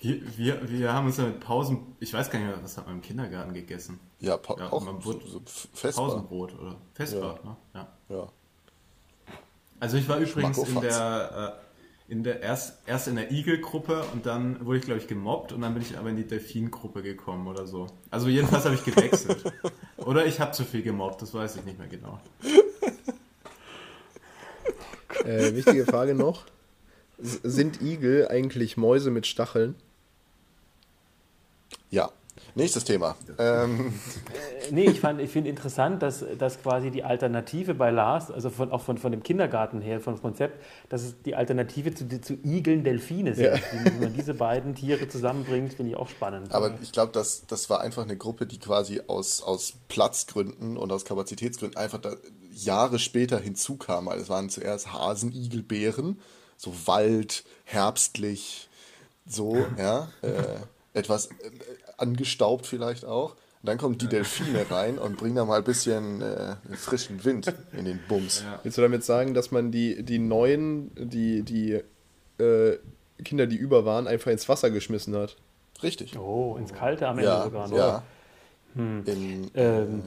[0.00, 2.86] Wir, wir, wir haben uns ja mit Pausen, ich weiß gar nicht mehr, was hat
[2.86, 4.00] man im Kindergarten gegessen?
[4.20, 5.42] Ja, pa ja auch so, so
[5.90, 7.50] Pausenbrot oder Festbrot, ja.
[7.50, 7.56] ne?
[7.74, 7.88] Ja.
[8.16, 8.28] ja.
[9.80, 11.67] Also ich war übrigens in der, äh,
[12.08, 15.60] in der erst, erst in der Igel-Gruppe und dann wurde ich, glaube ich, gemobbt und
[15.60, 17.86] dann bin ich aber in die Delfin-Gruppe gekommen oder so.
[18.10, 19.44] Also jedenfalls habe ich gewechselt.
[19.98, 22.18] oder ich habe zu viel gemobbt, das weiß ich nicht mehr genau.
[25.24, 26.46] Äh, wichtige Frage noch.
[27.18, 29.74] Sind Igel eigentlich Mäuse mit Stacheln?
[31.90, 32.10] Ja.
[32.58, 33.16] Nächstes Thema.
[33.38, 33.94] Ähm.
[34.66, 38.72] Äh, nee, ich, ich finde interessant, dass, dass quasi die Alternative bei Lars, also von,
[38.72, 42.82] auch von, von dem Kindergarten her, vom Konzept, dass es die Alternative zu, zu Igeln
[42.82, 43.44] Delfine sind.
[43.44, 43.60] Ja.
[43.84, 46.52] Wie man diese beiden Tiere zusammenbringt, finde ich auch spannend.
[46.52, 50.90] Aber ich glaube, das, das war einfach eine Gruppe, die quasi aus, aus Platzgründen und
[50.90, 52.00] aus Kapazitätsgründen einfach
[52.52, 54.08] Jahre später hinzukam.
[54.08, 56.20] Also es waren zuerst Hasen, Igel, Bären,
[56.56, 58.68] so Wald, herbstlich,
[59.26, 60.08] so, ja.
[60.22, 60.56] Äh,
[60.94, 61.50] etwas äh,
[61.98, 63.32] angestaubt vielleicht auch.
[63.62, 67.52] Und dann kommen die Delfine rein und bringen da mal ein bisschen äh, frischen Wind
[67.72, 68.44] in den Bums.
[68.44, 68.60] Ja.
[68.62, 71.80] Willst du damit sagen, dass man die, die neuen, die, die
[72.42, 72.78] äh,
[73.24, 75.36] Kinder, die über waren, einfach ins Wasser geschmissen hat?
[75.82, 76.16] Richtig.
[76.16, 77.76] Oh, ins Kalte am Ende ja, sogar noch.
[77.76, 78.02] Ja.
[78.74, 79.02] Hm.
[79.06, 80.02] In, ähm,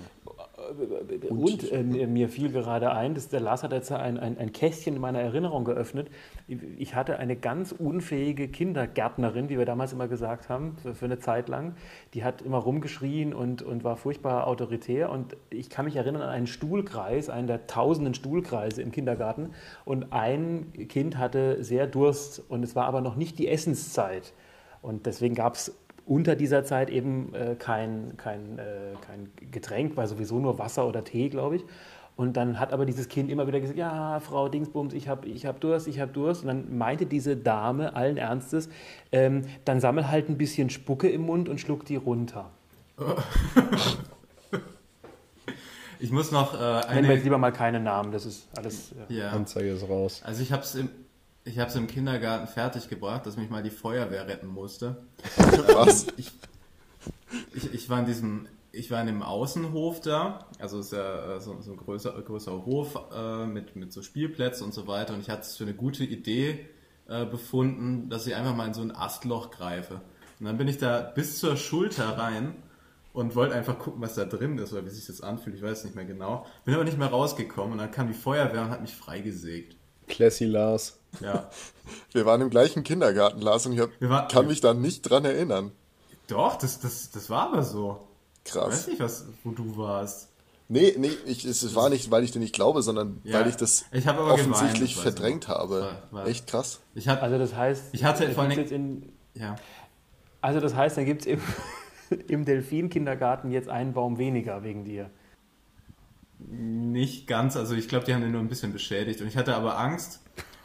[1.30, 4.52] und, und äh, mir fiel gerade ein, dass der Lars hat jetzt ein, ein, ein,
[4.52, 6.10] Kästchen in meiner Erinnerung geöffnet.
[6.78, 11.20] Ich hatte eine ganz unfähige Kindergärtnerin, wie wir damals immer gesagt haben, für, für eine
[11.20, 11.76] Zeit lang.
[12.14, 15.10] Die hat immer rumgeschrien und, und war furchtbar autoritär.
[15.10, 19.52] Und ich kann mich erinnern an einen Stuhlkreis, einen der tausenden Stuhlkreise im Kindergarten.
[19.86, 24.34] Und ein Kind hatte sehr Durst und es war aber noch nicht die Essenszeit.
[24.82, 30.08] Und deswegen gab es unter dieser Zeit eben äh, kein, kein, äh, kein Getränk, weil
[30.08, 31.66] sowieso nur Wasser oder Tee, glaube ich.
[32.16, 35.46] Und dann hat aber dieses Kind immer wieder gesagt, ja, Frau Dingsbums, ich habe ich
[35.46, 36.42] hab Durst, ich habe Durst.
[36.42, 38.70] Und dann meinte diese Dame allen Ernstes,
[39.12, 42.50] ähm, dann sammel halt ein bisschen Spucke im Mund und schluck die runter.
[46.00, 46.96] Ich muss noch äh, eine...
[46.96, 48.94] Nennen wir jetzt lieber mal keine Namen, das ist alles...
[49.10, 49.16] Ja.
[49.16, 49.30] ja.
[49.30, 50.22] Anzeige ist raus.
[50.26, 50.90] Also ich habe es im,
[51.44, 55.04] ich habe es im Kindergarten fertiggebracht, dass mich mal die Feuerwehr retten musste.
[55.74, 56.08] Was?
[56.18, 56.32] Ich,
[57.54, 61.42] ich, ich, war in diesem, ich war in dem Außenhof da, also ist ja äh,
[61.42, 65.14] so, so ein größer, größerer Hof äh, mit, mit so Spielplätzen und so weiter.
[65.14, 66.68] Und ich hatte es für eine gute Idee
[67.08, 70.02] äh, befunden, dass ich einfach mal in so ein Astloch greife.
[70.40, 72.56] Und dann bin ich da bis zur Schulter rein
[73.14, 75.56] und wollte einfach gucken, was da drin ist oder wie sich das anfühlt.
[75.56, 76.46] Ich weiß nicht mehr genau.
[76.66, 79.76] Bin aber nicht mehr rausgekommen und dann kam die Feuerwehr und hat mich freigesägt.
[80.08, 81.01] Classy Lars.
[81.20, 81.50] Ja.
[82.14, 85.26] Wir waren im gleichen Kindergarten, Lars, und ich hab, waren, kann mich da nicht dran
[85.26, 85.72] erinnern.
[86.28, 88.08] Doch, das, das, das war aber so.
[88.46, 88.68] Krass.
[88.68, 90.30] Ich weiß nicht, was, wo du warst.
[90.74, 93.58] Nee, nee, ich, es war nicht, weil ich dir nicht glaube, sondern ja, weil ich
[93.58, 95.82] das ich offensichtlich geweint, verdrängt habe.
[95.82, 96.80] War, war Echt krass.
[96.96, 99.58] Ich hatte, also das heißt, ich hatte vor allem in, ja.
[100.40, 101.42] Also das heißt, da gibt es im,
[102.30, 105.10] im Delfin-Kindergarten jetzt einen Baum weniger wegen dir.
[106.40, 109.20] Nicht ganz, also ich glaube, die haben den nur ein bisschen beschädigt.
[109.20, 110.22] Und ich hatte aber Angst,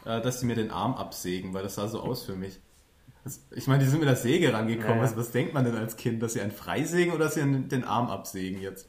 [0.07, 2.59] dass sie mir den Arm absägen, weil das sah so aus für mich.
[3.23, 4.97] Das, ich meine, die sind mit der Säge rangekommen.
[4.97, 5.03] Ja.
[5.03, 7.83] Was, was, denkt man denn als Kind, dass sie einen freisägen oder dass sie den
[7.83, 8.87] Arm absägen jetzt?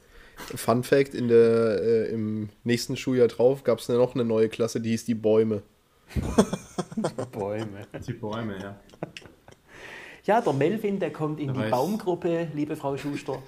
[0.55, 4.79] Fun Fact: in der, äh, Im nächsten Schuljahr drauf gab es noch eine neue Klasse,
[4.79, 5.61] die hieß die Bäume.
[6.15, 7.87] die Bäume.
[8.07, 8.79] Die Bäume, ja.
[10.23, 13.41] Ja, der Melvin, der kommt in da die Baumgruppe, liebe Frau Schuster.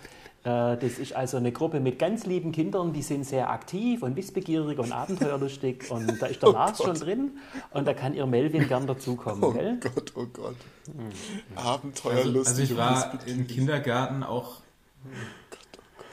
[0.44, 4.16] Äh, das ist also eine Gruppe mit ganz lieben Kindern, die sind sehr aktiv und
[4.16, 5.86] wissbegierig und abenteuerlustig.
[5.92, 6.88] Und da ist der oh Lars Gott.
[6.88, 7.32] schon drin
[7.72, 9.44] und da kann ihr Melvin gern dazukommen.
[9.44, 9.80] Oh gell?
[9.80, 10.56] Gott, oh Gott.
[10.88, 11.58] Mhm.
[11.58, 12.38] Abenteuerlustig.
[12.38, 14.62] Also, also ich war im Kindergarten auch.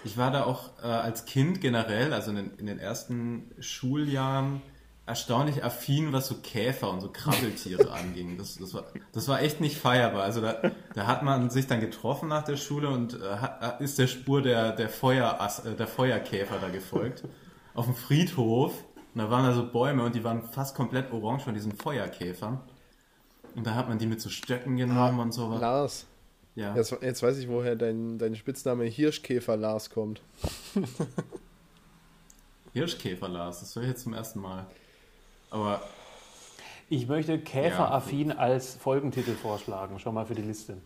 [0.05, 4.63] Ich war da auch äh, als Kind generell, also in den, in den ersten Schuljahren,
[5.09, 8.37] erstaunlich affin, was so Käfer und so Krabbeltiere anging.
[8.37, 10.23] Das, das, war, das war echt nicht feierbar.
[10.23, 10.61] Also da,
[10.95, 14.43] da hat man sich dann getroffen nach der Schule und äh, hat, ist der Spur
[14.43, 17.25] der, der, Feuer, äh, der Feuerkäfer da gefolgt.
[17.75, 18.73] Auf dem Friedhof.
[19.15, 22.61] Und da waren da so Bäume und die waren fast komplett orange von diesen Feuerkäfern.
[23.57, 25.49] Und da hat man die mit so Stöcken genommen ah, und so.
[25.49, 26.07] Lars.
[26.55, 26.75] Ja.
[26.75, 30.21] Jetzt, jetzt weiß ich, woher dein, dein Spitzname Hirschkäfer Lars kommt.
[32.73, 34.67] Hirschkäfer Lars, das höre ich jetzt zum ersten Mal.
[35.51, 35.83] Aber.
[36.91, 40.79] Ich möchte Käferaffin ja, als Folgentitel vorschlagen, schon mal für die Liste.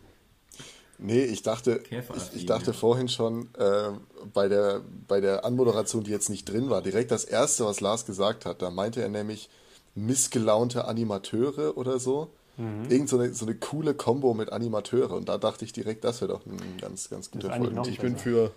[0.97, 2.73] Nee, ich dachte, ich, ich, dachte ja.
[2.73, 3.91] vorhin schon äh,
[4.33, 8.05] bei, der, bei der Anmoderation, die jetzt nicht drin war, direkt das erste, was Lars
[8.05, 9.49] gesagt hat, da meinte er nämlich,
[9.95, 12.31] missgelaunte Animateure oder so.
[12.57, 12.89] Mhm.
[12.89, 15.11] Irgend so eine, so eine coole Combo mit Animateure.
[15.11, 17.89] Und da dachte ich direkt, das wäre doch ein ganz, ganz guter Folge.
[17.89, 18.51] Ich bin für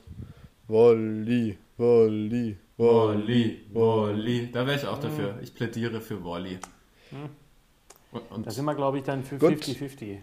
[0.69, 4.51] Wolli, Wolli, Wolli, Wolli.
[4.53, 5.39] Da wäre ich auch dafür.
[5.43, 6.59] Ich plädiere für Wolli.
[7.11, 7.31] Mhm.
[8.31, 10.03] Und da sind wir, glaube ich, dann für 50-50.
[10.03, 10.19] Äh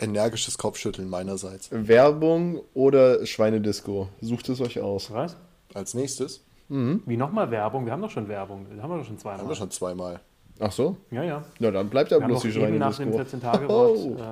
[0.00, 1.70] Energisches Kopfschütteln meinerseits.
[1.70, 4.08] Werbung oder Schweinedisco?
[4.20, 5.10] Sucht es euch aus.
[5.12, 5.36] Was?
[5.72, 6.44] Als nächstes?
[6.68, 7.02] Mhm.
[7.06, 7.86] Wie nochmal Werbung?
[7.86, 8.66] Wir haben doch schon Werbung.
[8.70, 9.40] Das haben wir doch schon zweimal.
[9.40, 10.20] Haben wir schon zweimal.
[10.60, 10.96] Ach so?
[11.10, 11.44] Ja, ja.
[11.58, 12.78] Na, dann bleibt ja bloß die Schweinedisco.
[12.78, 14.16] Nach dem 14-Tage-Wort oh.
[14.18, 14.22] äh,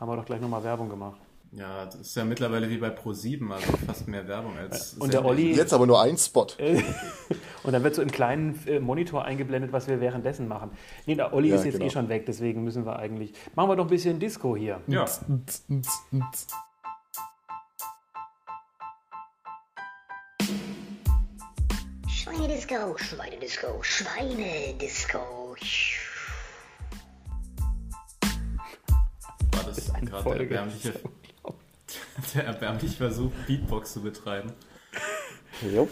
[0.00, 1.18] haben wir doch gleich nochmal Werbung gemacht.
[1.52, 4.94] Ja, das ist ja mittlerweile wie bei Pro7, also fast mehr Werbung als.
[4.94, 5.54] Und der Olli.
[5.54, 6.46] Jetzt aber nur ein Spot.
[7.62, 10.72] und dann wird so im kleinen äh, Monitor eingeblendet, was wir währenddessen machen.
[11.06, 11.88] Nee, der Olli ja, ist jetzt eh genau.
[11.88, 13.32] eh schon weg, deswegen müssen wir eigentlich.
[13.54, 14.82] Machen wir doch ein bisschen Disco hier.
[14.88, 15.06] Ja.
[22.08, 25.18] Schweinedisco, Schweinedisco, Schweinedisco.
[29.52, 30.92] War das gerade der erbärmliche
[32.34, 34.52] der erbärmliche Versuch, Beatbox zu betreiben.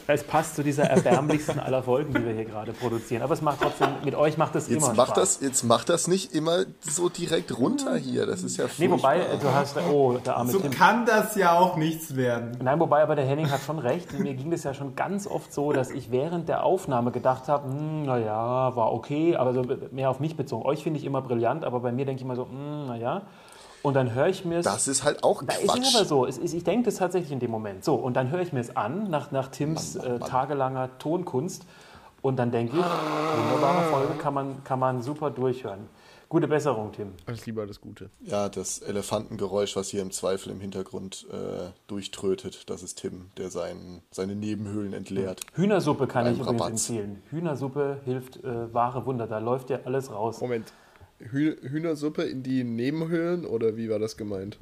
[0.07, 3.23] Es passt zu dieser erbärmlichsten aller Folgen, die wir hier gerade produzieren.
[3.23, 5.39] Aber es macht trotzdem, mit euch macht das jetzt immer macht Spaß.
[5.39, 8.27] Das, jetzt macht das nicht immer so direkt runter hier.
[8.27, 10.71] Das ist ja Nee, wobei, du hast, oh, der arme So Tim.
[10.71, 12.59] kann das ja auch nichts werden.
[12.63, 14.17] Nein, wobei, aber der Henning hat schon recht.
[14.19, 17.69] Mir ging das ja schon ganz oft so, dass ich während der Aufnahme gedacht habe,
[17.69, 20.65] hm, naja, war okay, aber so mehr auf mich bezogen.
[20.65, 23.23] Euch finde ich immer brillant, aber bei mir denke ich immer so, hm, naja.
[23.87, 24.65] Und dann höre ich mir es.
[24.65, 25.79] Das ist halt auch da Quatsch.
[25.79, 26.27] Ist aber so.
[26.27, 27.85] Es, ich denke das tatsächlich in dem Moment.
[27.85, 30.29] So, und dann höre ich mir es an, nach, nach Tims Mann, Mann, äh, Mann.
[30.29, 31.65] tagelanger Tonkunst.
[32.21, 35.89] Und dann denke ich, wunderbare Folge, kann man, kann man super durchhören.
[36.29, 37.13] Gute Besserung, Tim.
[37.27, 38.11] Alles Liebe, alles Gute.
[38.23, 43.51] Ja, das Elefantengeräusch, was hier im Zweifel im Hintergrund äh, durchtrötet, das ist Tim, der
[43.51, 45.43] sein, seine Nebenhöhlen entleert.
[45.55, 47.23] Hühnersuppe kann ich übrigens empfehlen.
[47.31, 49.29] Hühnersuppe hilft äh, wahre Wunder.
[49.29, 50.41] Da läuft ja alles raus.
[50.41, 50.73] Moment,
[51.19, 54.59] Hühnersuppe in die Nebenhöhlen oder wie war das gemeint?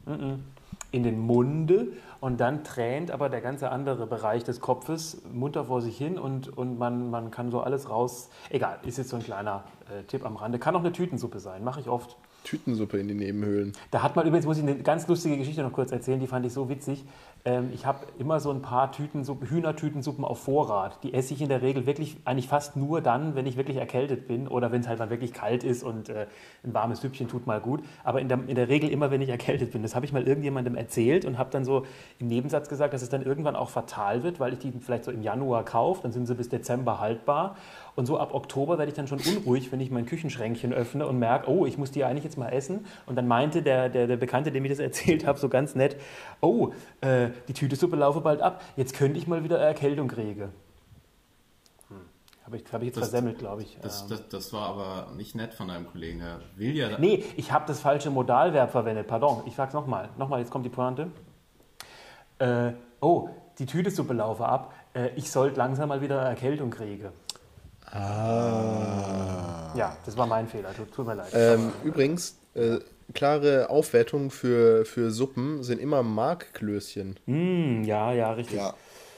[0.92, 1.88] In den Munde
[2.20, 6.57] und dann tränt aber der ganze andere Bereich des Kopfes munter vor sich hin und,
[6.57, 8.30] und man, man kann so alles raus.
[8.50, 10.59] Egal, ist jetzt so ein kleiner äh, Tipp am Rande.
[10.59, 12.16] Kann auch eine Tütensuppe sein, mache ich oft.
[12.45, 13.72] Tütensuppe in die Nebenhöhlen.
[13.90, 16.47] Da hat man übrigens, muss ich eine ganz lustige Geschichte noch kurz erzählen, die fand
[16.47, 17.05] ich so witzig.
[17.47, 21.03] Ähm, ich habe immer so ein paar Tütensuppen, Hühnertütensuppen auf Vorrat.
[21.03, 24.28] Die esse ich in der Regel wirklich eigentlich fast nur dann, wenn ich wirklich erkältet
[24.28, 26.26] bin oder wenn es halt mal wirklich kalt ist und äh,
[26.62, 27.82] ein warmes Süppchen tut mal gut.
[28.05, 29.82] Aber in der, in der Regel immer, wenn ich erkältet bin.
[29.82, 31.84] Das habe ich mal irgendjemandem erzählt und habe dann so
[32.18, 35.11] im Nebensatz gesagt, dass es dann irgendwann auch fatal wird, weil ich die vielleicht so
[35.11, 37.57] im Januar kaufe, dann sind sie bis Dezember haltbar.
[37.97, 41.18] Und so ab Oktober werde ich dann schon unruhig, wenn ich mein Küchenschränkchen öffne und
[41.18, 42.86] merke, oh, ich muss die eigentlich jetzt mal essen.
[43.07, 45.97] Und dann meinte der, der, der Bekannte, dem ich das erzählt habe, so ganz nett,
[46.40, 48.62] oh, äh, die Tütesuppe laufe bald ab.
[48.76, 50.51] Jetzt könnte ich mal wieder Erkältung kriegen.
[52.45, 53.78] Habe ich, hab ich jetzt das, versemmelt, glaube ich.
[53.80, 54.09] Das, ähm.
[54.11, 56.20] das, das, war aber nicht nett von deinem Kollegen.
[56.20, 56.99] Er will ja.
[56.99, 59.07] Nee, ich habe das falsche Modalverb verwendet.
[59.07, 60.11] Pardon, ich sag's nochmal.
[60.18, 61.11] Nochmal, jetzt kommt die Pointe.
[62.38, 64.74] Äh, oh, die Tütesuppe laufe ab.
[64.92, 67.12] Äh, ich sollte langsam mal wieder Erkältung kriegen.
[67.95, 69.72] Ah.
[69.76, 70.74] Ja, das war mein Fehler.
[70.74, 71.28] Tut, tut mir leid.
[71.32, 72.78] Ähm, übrigens, äh,
[73.12, 77.18] klare Aufwertung für, für Suppen sind immer Markklößchen.
[77.26, 78.57] Mm, ja, ja, richtig.
[78.57, 78.74] Ja.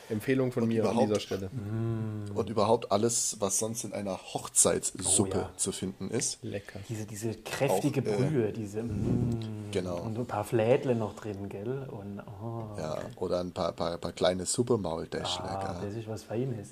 [0.09, 1.49] Empfehlung von und mir an dieser Stelle.
[1.49, 2.37] Mm.
[2.37, 5.51] Und überhaupt alles, was sonst in einer Hochzeitssuppe oh, ja.
[5.57, 6.39] zu finden ist.
[6.43, 6.79] Lecker.
[6.89, 8.83] Diese, diese kräftige Auch, äh, Brühe, diese.
[8.85, 9.97] Mm, genau.
[10.03, 11.89] Und ein paar Flädle noch drin, gell?
[11.91, 15.45] Und, oh, ja, oder ein paar, paar, paar kleine Suppemaultäschle.
[15.45, 16.69] Ah, das ist was Feines.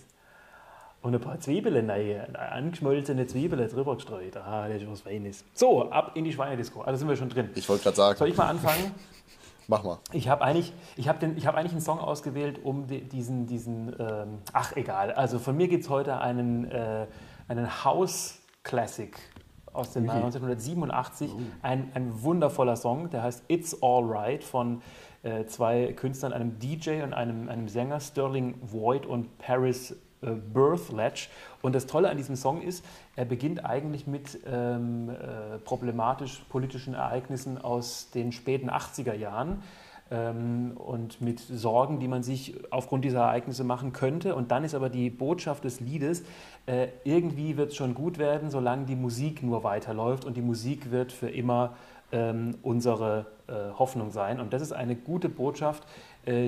[1.04, 4.38] Und ein paar Zwiebeln, nein, angeschmolzene Zwiebeln drüber gestreut.
[4.38, 5.44] Ah, das ist was Feines.
[5.52, 6.80] So, ab in die Schweinedisco.
[6.80, 7.50] Also sind wir schon drin.
[7.54, 8.18] Ich wollte gerade sagen.
[8.18, 8.90] Soll ich mal anfangen?
[9.68, 9.98] Mach mal.
[10.12, 14.38] Ich habe eigentlich, ich hab hab eigentlich einen Song ausgewählt, um die, diesen, diesen ähm,
[14.54, 15.12] ach egal.
[15.12, 17.06] Also von mir gibt es heute einen, äh,
[17.48, 19.14] einen House-Classic
[19.74, 21.34] aus dem Jahr 1987.
[21.34, 21.38] Uh.
[21.60, 24.80] Ein, ein wundervoller Song, der heißt It's Alright von
[25.22, 29.94] äh, zwei Künstlern, einem DJ und einem, einem Sänger, Sterling Void und Paris
[30.24, 31.28] äh, Birth Ledge.
[31.62, 32.84] Und das Tolle an diesem Song ist,
[33.16, 39.62] er beginnt eigentlich mit ähm, äh, problematisch politischen Ereignissen aus den späten 80er Jahren
[40.10, 44.34] ähm, und mit Sorgen, die man sich aufgrund dieser Ereignisse machen könnte.
[44.34, 46.24] Und dann ist aber die Botschaft des Liedes,
[46.66, 50.90] äh, irgendwie wird es schon gut werden, solange die Musik nur weiterläuft und die Musik
[50.90, 51.74] wird für immer
[52.12, 54.40] ähm, unsere äh, Hoffnung sein.
[54.40, 55.84] Und das ist eine gute Botschaft,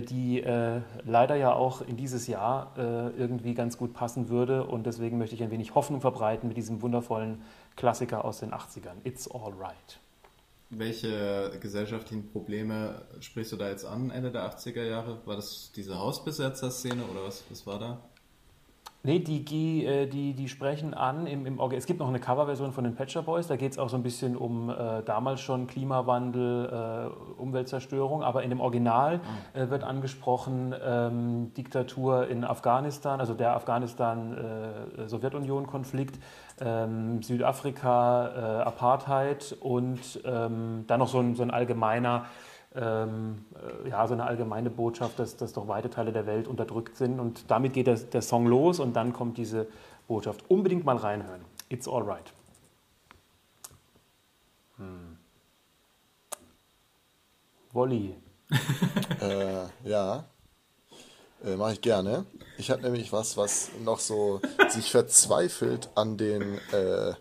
[0.03, 4.65] die äh, leider ja auch in dieses Jahr äh, irgendwie ganz gut passen würde.
[4.65, 7.43] Und deswegen möchte ich ein wenig Hoffnung verbreiten mit diesem wundervollen
[7.77, 8.97] Klassiker aus den 80ern.
[9.05, 10.01] It's All Right.
[10.71, 15.21] Welche gesellschaftlichen Probleme sprichst du da jetzt an, Ende der 80er Jahre?
[15.25, 18.01] War das diese Hausbesetzer-Szene oder was, was war da?
[19.07, 22.73] Nee, die, die, äh, die, die sprechen an im, im Es gibt noch eine Coverversion
[22.73, 25.69] von den Patcher Boys, da geht es auch so ein bisschen um äh, damals schon
[25.69, 27.07] Klimawandel, äh,
[27.41, 29.21] Umweltzerstörung, aber in dem Original
[29.55, 29.61] ah.
[29.61, 36.17] äh, wird angesprochen ähm, Diktatur in Afghanistan, also der Afghanistan-Sowjetunion-Konflikt,
[36.61, 42.25] äh, ähm, Südafrika, äh, Apartheid und ähm, dann noch so ein, so ein allgemeiner
[42.77, 43.45] ähm,
[43.85, 47.19] äh, ja, so eine allgemeine Botschaft, dass, dass doch weite Teile der Welt unterdrückt sind.
[47.19, 49.67] Und damit geht der, der Song los und dann kommt diese
[50.07, 50.45] Botschaft.
[50.49, 51.41] Unbedingt mal reinhören.
[51.69, 52.33] It's alright.
[54.77, 55.17] Hm.
[57.73, 58.15] Wolli.
[59.21, 60.25] äh, ja,
[61.45, 62.27] äh, mache ich gerne.
[62.59, 67.15] Ich habe nämlich was, was noch so sich verzweifelt an den äh,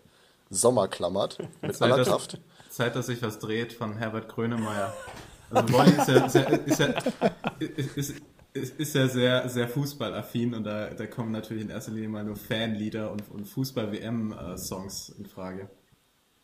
[0.49, 1.39] Sommer klammert.
[1.61, 2.39] Mit Zeit, aller Kraft.
[2.69, 4.93] Zeit, dass sich was dreht von Herbert Grönemeyer.
[5.49, 6.87] Also Wolli ist ja, sehr, ist ja,
[7.95, 8.13] ist,
[8.53, 12.23] ist, ist ja sehr, sehr fußballaffin und da, da kommen natürlich in erster Linie mal
[12.23, 15.69] nur Fanlieder und, und Fußball-WM-Songs in Frage.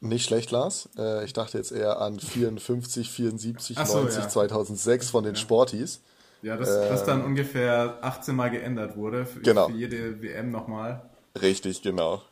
[0.02, 0.90] Nicht schlecht, Lars.
[0.98, 4.30] Äh, ich dachte jetzt eher an 54, 74, so, 90, ja.
[4.30, 5.40] 2006 von den ja.
[5.40, 6.02] Sporties.
[6.42, 9.26] Ja, das, äh, das dann ungefähr 18 Mal geändert wurde.
[9.26, 9.68] Für, genau.
[9.68, 11.08] für jede WM nochmal.
[11.40, 12.24] Richtig, genau.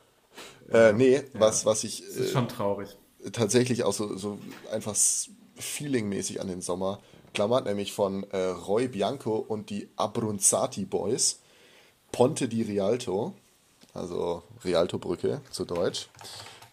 [0.73, 2.01] Ja, äh, nee, was, was ich.
[2.01, 2.97] Das ist schon traurig.
[3.31, 4.39] Tatsächlich auch so, so
[4.71, 4.95] einfach
[5.59, 6.99] feelingmäßig an den Sommer
[7.33, 11.39] klammert, nämlich von äh, Roy Bianco und die Abronzati Boys.
[12.11, 13.33] Ponte di Rialto,
[13.93, 16.09] also Rialto-Brücke zu Deutsch.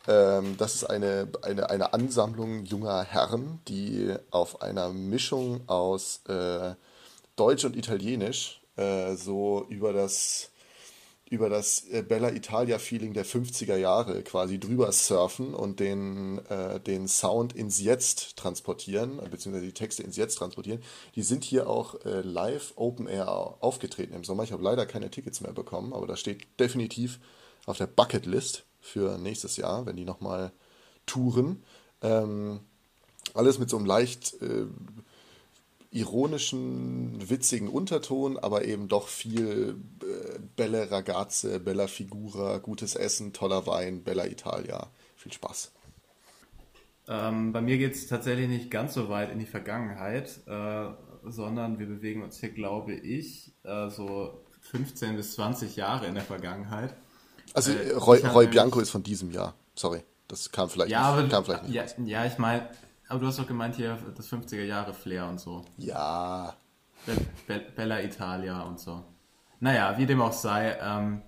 [0.09, 6.75] Ähm, das ist eine, eine, eine Ansammlung junger Herren, die auf einer Mischung aus äh,
[7.37, 10.51] Deutsch und Italienisch äh, so über das
[11.29, 17.09] über das äh, Bella Italia-Feeling der 50er Jahre quasi drüber surfen und den, äh, den
[17.09, 20.83] Sound ins Jetzt transportieren, beziehungsweise die Texte ins Jetzt transportieren.
[21.17, 24.45] Die sind hier auch äh, live Open Air aufgetreten im Sommer.
[24.45, 27.19] Ich habe leider keine Tickets mehr bekommen, aber das steht definitiv
[27.67, 30.53] auf der Bucketlist für nächstes Jahr, wenn die nochmal
[31.07, 31.65] touren.
[32.03, 32.61] Ähm,
[33.35, 34.67] alles mit so einem leicht äh,
[35.97, 43.67] ironischen, witzigen Unterton, aber eben doch viel äh, Belle Ragazze, Bella Figura, gutes Essen, toller
[43.67, 44.91] Wein, Bella Italia.
[45.17, 45.73] Viel Spaß.
[47.09, 50.87] Ähm, bei mir geht es tatsächlich nicht ganz so weit in die Vergangenheit, äh,
[51.25, 54.43] sondern wir bewegen uns hier, glaube ich, äh, so
[54.73, 56.95] 15 bis 20 Jahre in der Vergangenheit.
[57.55, 59.55] Also äh, Roy, Roy Bianco ist von diesem Jahr.
[59.75, 61.21] Sorry, das kam vielleicht ja, nicht.
[61.21, 62.69] Aber, kam vielleicht nicht ja, ja, ich meine,
[63.09, 65.65] aber du hast doch gemeint hier das 50er Jahre Flair und so.
[65.77, 66.55] Ja.
[67.05, 69.05] Be Be Bella Italia und so.
[69.61, 70.77] Naja, wie dem auch sei.
[70.81, 71.23] Ähm,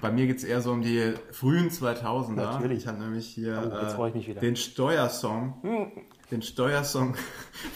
[0.00, 2.34] bei mir geht es eher so um die frühen 2000er.
[2.34, 2.78] Natürlich.
[2.78, 5.92] Ich habe nämlich hier oh, äh, den Steuersong, hm.
[6.30, 7.16] den Steuersong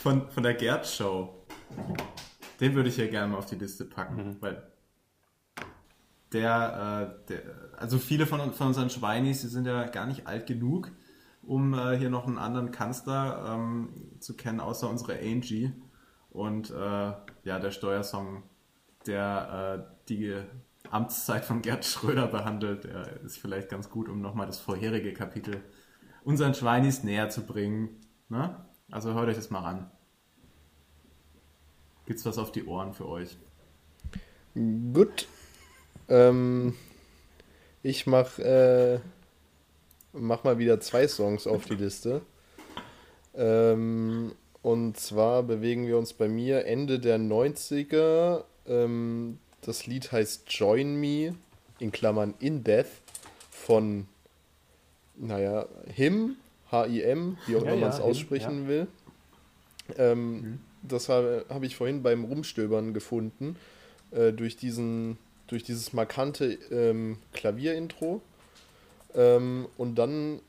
[0.02, 1.44] von, von der Gerd Show.
[2.60, 4.36] Den würde ich hier gerne mal auf die Liste packen, mhm.
[4.40, 4.62] weil
[6.32, 7.42] der, äh, der,
[7.76, 10.92] also viele von, von unseren Schweinis, die sind ja gar nicht alt genug
[11.42, 13.90] um äh, hier noch einen anderen Kanzler ähm,
[14.20, 15.72] zu kennen, außer unsere Angie.
[16.30, 18.42] Und äh, ja, der Steuersong,
[19.06, 20.34] der äh, die
[20.90, 25.62] Amtszeit von Gerd Schröder behandelt, der ist vielleicht ganz gut, um nochmal das vorherige Kapitel
[26.24, 28.00] unseren Schweinis näher zu bringen.
[28.28, 28.64] Ne?
[28.90, 29.90] Also hört euch das mal an.
[32.06, 33.36] Gibt's was auf die Ohren für euch?
[34.54, 35.28] Gut.
[36.08, 36.74] Ähm,
[37.82, 39.00] ich mache äh,
[40.12, 42.22] mach mal wieder zwei Songs auf die Liste.
[43.34, 44.32] Ähm,
[44.62, 48.44] und zwar bewegen wir uns bei mir Ende der 90er.
[48.66, 51.34] Ähm, das Lied heißt Join Me,
[51.78, 52.86] in Klammern In Death,
[53.50, 54.06] von,
[55.16, 56.36] naja, Him,
[56.70, 58.68] H-I-M, wie auch immer ja, man es ja, aussprechen ja.
[58.68, 58.86] will.
[59.98, 60.58] Ähm, mhm.
[60.82, 63.56] Das habe hab ich vorhin beim Rumstöbern gefunden,
[64.10, 68.20] äh, durch, diesen, durch dieses markante ähm, Klavierintro.
[69.14, 70.40] Ähm, und dann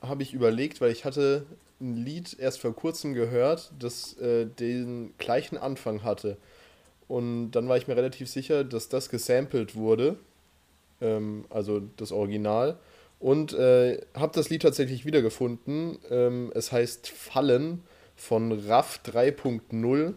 [0.00, 1.44] habe ich überlegt, weil ich hatte
[1.80, 6.36] ein Lied erst vor kurzem gehört, das äh, den gleichen Anfang hatte.
[7.06, 10.16] Und dann war ich mir relativ sicher, dass das gesampelt wurde,
[11.00, 12.78] ähm, also das Original.
[13.20, 15.98] Und äh, habe das Lied tatsächlich wiedergefunden.
[16.10, 17.82] Ähm, es heißt Fallen
[18.14, 20.14] von RAF 3.0.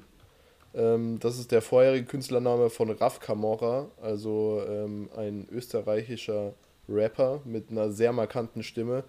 [0.73, 6.53] Ähm, das ist der vorherige Künstlername von Raf Camorra, also ähm, ein österreichischer
[6.91, 9.03] Rapper mit einer sehr markanten Stimme.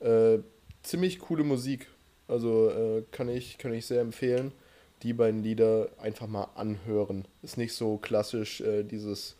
[0.00, 0.38] Äh,
[0.82, 1.88] ziemlich coole Musik.
[2.28, 4.52] Also äh, kann, ich, kann ich sehr empfehlen.
[5.02, 7.26] Die beiden Lieder einfach mal anhören.
[7.42, 9.36] Ist nicht so klassisch äh, dieses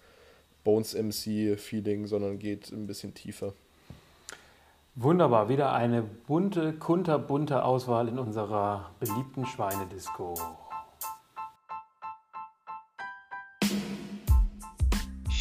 [0.64, 3.52] Bones MC-Feeling, sondern geht ein bisschen tiefer.
[4.96, 10.34] Wunderbar, wieder eine bunte, kunterbunte Auswahl in unserer beliebten Schweinedisco.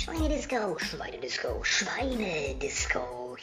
[0.09, 3.35] Schweinedisco, Schweinedisco, Schweinedisco.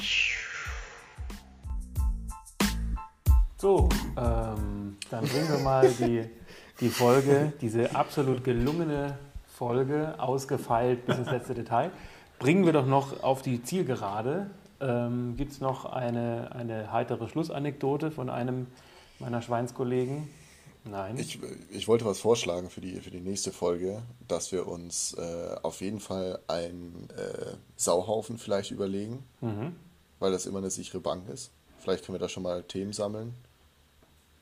[3.56, 6.28] So, ähm, dann bringen wir mal die,
[6.80, 11.92] die Folge, diese absolut gelungene Folge, ausgefeilt bis ins letzte Detail,
[12.40, 14.50] bringen wir doch noch auf die Zielgerade.
[14.80, 18.66] Ähm, Gibt es noch eine, eine heitere Schlussanekdote von einem
[19.20, 20.28] meiner Schweinskollegen?
[20.88, 21.18] Nein.
[21.18, 21.38] Ich,
[21.70, 25.80] ich wollte was vorschlagen für die, für die nächste Folge, dass wir uns äh, auf
[25.80, 29.74] jeden Fall einen äh, Sauhaufen vielleicht überlegen, mhm.
[30.18, 31.50] weil das immer eine sichere Bank ist.
[31.78, 33.34] Vielleicht können wir da schon mal Themen sammeln.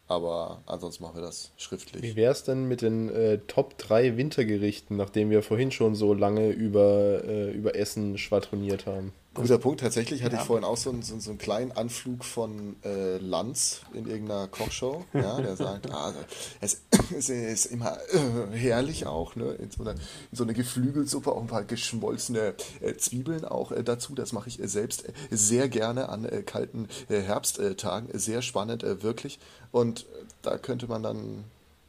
[0.06, 2.02] Aber ansonsten machen wir das schriftlich.
[2.02, 6.12] Wie wäre es denn mit den äh, Top 3 Wintergerichten, nachdem wir vorhin schon so
[6.12, 9.12] lange über, äh, über Essen schwadroniert haben?
[9.34, 9.80] Guter Punkt.
[9.80, 10.40] Tatsächlich hatte ja.
[10.40, 14.46] ich vorhin auch so einen, so, so einen kleinen Anflug von äh, Lanz in irgendeiner
[14.46, 16.12] Kochshow, ja, der sagt, ah,
[16.60, 16.82] es,
[17.16, 19.52] es ist immer äh, herrlich auch, ne?
[19.52, 19.98] in, so einer, in
[20.32, 24.14] so eine Geflügelsuppe auch ein paar geschmolzene äh, Zwiebeln auch äh, dazu.
[24.14, 28.08] Das mache ich äh, selbst äh, sehr gerne an kalten Herbsttagen.
[28.18, 29.38] Sehr spannend, wirklich.
[29.72, 30.06] Und
[30.42, 31.44] da könnte man dann,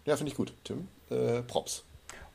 [0.06, 0.88] ja, finde ich gut, Tim,
[1.48, 1.84] Props.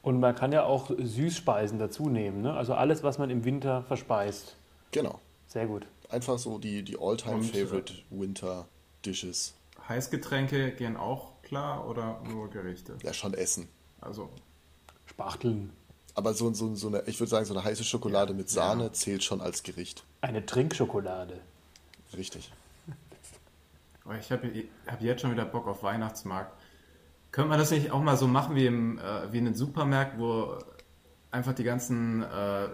[0.03, 2.55] Und man kann ja auch Süßspeisen dazu nehmen, ne?
[2.55, 4.57] also alles, was man im Winter verspeist.
[4.91, 5.21] Genau.
[5.47, 5.87] Sehr gut.
[6.09, 9.55] Einfach so die, die All-Time-Favorite Winter-Dishes.
[9.89, 12.97] Heißgetränke gehen auch klar oder nur Gerichte?
[13.03, 13.69] Ja, schon Essen.
[14.01, 14.31] Also.
[15.07, 15.73] Spachteln.
[16.15, 18.85] Aber so, so, so eine, ich würde sagen, so eine heiße Schokolade ja, mit Sahne
[18.85, 18.93] ja.
[18.93, 20.05] zählt schon als Gericht.
[20.21, 21.41] Eine Trinkschokolade.
[22.17, 22.53] Richtig.
[24.19, 26.61] Ich habe hab jetzt schon wieder Bock auf Weihnachtsmarkt.
[27.31, 30.19] Könnte man das nicht auch mal so machen wie, im, äh, wie in den Supermärkten,
[30.19, 30.59] wo
[31.31, 32.71] einfach die ganzen äh,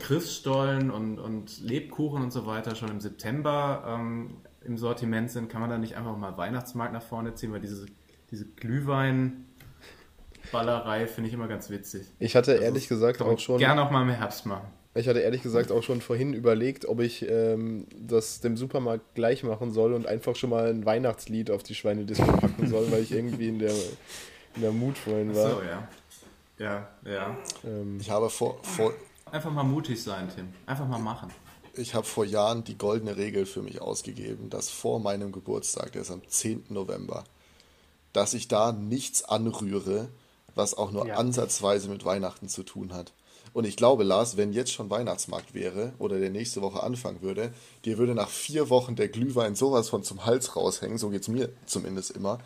[0.00, 5.60] Christstollen und, und Lebkuchen und so weiter schon im September ähm, im Sortiment sind, kann
[5.60, 7.86] man da nicht einfach mal Weihnachtsmarkt nach vorne ziehen, weil diese,
[8.30, 12.06] diese Glühweinballerei finde ich immer ganz witzig.
[12.18, 13.58] Ich hatte also ehrlich gesagt auch schon.
[13.58, 14.66] Gerne auch mal im Herbst machen.
[14.94, 19.44] Ich hatte ehrlich gesagt auch schon vorhin überlegt, ob ich ähm, das dem Supermarkt gleich
[19.44, 23.12] machen soll und einfach schon mal ein Weihnachtslied auf die Schweinedisco packen soll, weil ich
[23.12, 23.74] irgendwie in der,
[24.54, 25.46] in der Mut vorhin war.
[25.46, 25.86] Ach so, ja.
[26.58, 27.36] Ja, ja.
[27.64, 28.92] Ähm, ich habe vor, vor,
[29.32, 30.48] Einfach mal mutig sein, Tim.
[30.66, 31.30] Einfach mal machen.
[31.74, 36.02] Ich habe vor Jahren die goldene Regel für mich ausgegeben, dass vor meinem Geburtstag, der
[36.02, 36.66] ist am 10.
[36.70, 37.24] November,
[38.12, 40.08] dass ich da nichts anrühre,
[40.54, 41.16] was auch nur ja.
[41.16, 43.12] ansatzweise mit Weihnachten zu tun hat.
[43.52, 47.52] Und ich glaube, Lars, wenn jetzt schon Weihnachtsmarkt wäre oder der nächste Woche anfangen würde,
[47.84, 51.28] dir würde nach vier Wochen der Glühwein sowas von zum Hals raushängen, so geht es
[51.28, 52.38] mir zumindest immer.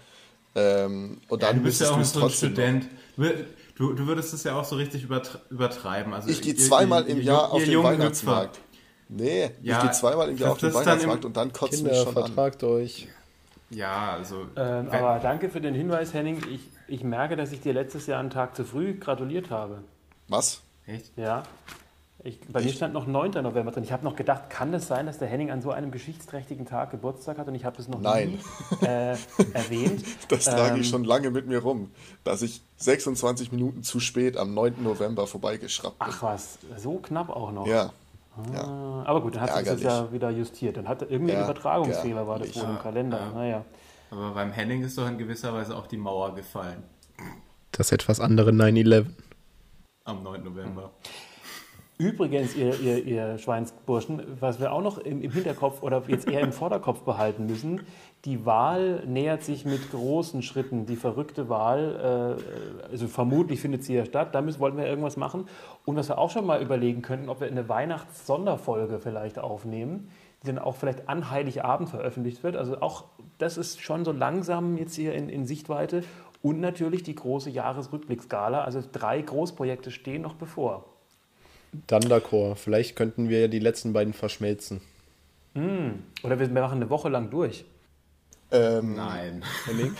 [0.55, 2.89] Ähm, und ja, dann du bist ja auch so ein Student.
[3.16, 3.31] Noch.
[3.81, 5.07] Du, du würdest es ja auch so richtig
[5.49, 6.12] übertreiben.
[6.12, 8.59] Also ich gehe zweimal im Jahr ihr, auf den Weihnachtsmarkt.
[8.59, 8.68] Hüpfer.
[9.09, 12.03] Nee, ja, ich gehe zweimal im Jahr auf den Weihnachtsmarkt und dann kotzt Kinder, mich
[12.03, 12.68] schon vertragt an.
[12.68, 13.09] euch.
[13.70, 14.45] Ja, also.
[14.55, 16.43] Ähm, aber danke für den Hinweis, Henning.
[16.51, 19.83] Ich, ich merke, dass ich dir letztes Jahr einen Tag zu früh gratuliert habe.
[20.28, 20.61] Was?
[20.85, 21.16] Echt?
[21.16, 21.45] Ja.
[22.22, 23.42] Ich, bei mir stand noch 9.
[23.42, 23.82] November drin.
[23.82, 26.90] Ich habe noch gedacht, kann es sein, dass der Henning an so einem geschichtsträchtigen Tag
[26.90, 28.38] Geburtstag hat und ich habe das noch Nein.
[28.80, 29.16] nie äh,
[29.54, 30.04] erwähnt.
[30.28, 31.90] Das trage ähm, ich schon lange mit mir rum,
[32.24, 34.82] dass ich 26 Minuten zu spät am 9.
[34.82, 36.08] November vorbeigeschraubt bin.
[36.10, 37.66] Ach was, so knapp auch noch.
[37.66, 37.90] Ja.
[38.36, 38.62] Ah, ja.
[39.06, 40.76] Aber gut, dann hat sich das ja wieder justiert.
[40.76, 43.18] Dann hat irgendwie ja, Übertragungsfehler war das wohl im Kalender.
[43.18, 43.32] Ja.
[43.32, 43.64] Naja.
[44.10, 46.82] Aber beim Henning ist doch in gewisser Weise auch die Mauer gefallen.
[47.72, 49.06] Das etwas andere 9-11.
[50.04, 50.44] Am 9.
[50.44, 50.90] November.
[52.01, 56.40] Übrigens, ihr, ihr, ihr Schweinsburschen, was wir auch noch im, im, Hinterkopf oder jetzt eher
[56.40, 57.82] im Vorderkopf behalten müssen,
[58.24, 60.86] die Wahl nähert sich mit großen Schritten.
[60.86, 65.44] Die verrückte Wahl, äh, also vermutlich findet sie ja statt, da wollten wir irgendwas machen.
[65.84, 70.09] Und was wir auch schon mal überlegen könnten, ob wir eine Weihnachts-Sonderfolge vielleicht aufnehmen,
[70.42, 72.57] die dann auch vielleicht an Heiligabend veröffentlicht wird.
[72.57, 73.05] Also auch
[73.36, 76.03] das ist schon so langsam jetzt hier in, in Sichtweite.
[76.40, 78.64] Und natürlich die große Jahresrückblicksgala.
[78.64, 80.89] Also drei Großprojekte stehen noch bevor.
[81.72, 82.56] D'accord.
[82.56, 84.80] Vielleicht könnten wir ja die letzten beiden verschmelzen.
[85.54, 85.90] Mm.
[86.22, 87.64] Oder wir machen eine Woche lang durch.
[88.50, 89.44] Ähm, Nein.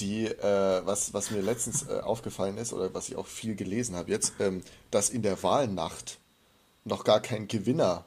[0.00, 3.96] Die, äh, was, was mir letztens äh, aufgefallen ist, oder was ich auch viel gelesen
[3.96, 4.62] habe jetzt, ähm,
[4.92, 6.18] dass in der Wahlnacht
[6.84, 8.04] noch gar kein Gewinner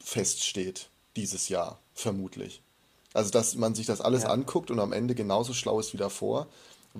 [0.00, 2.60] feststeht dieses Jahr, vermutlich.
[3.14, 4.30] Also, dass man sich das alles ja.
[4.30, 6.48] anguckt und am Ende genauso schlau ist wie davor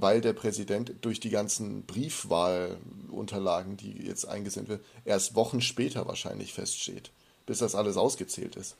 [0.00, 6.52] weil der Präsident durch die ganzen Briefwahlunterlagen, die jetzt eingesendet werden, erst Wochen später wahrscheinlich
[6.52, 7.10] feststeht,
[7.46, 8.76] bis das alles ausgezählt ist.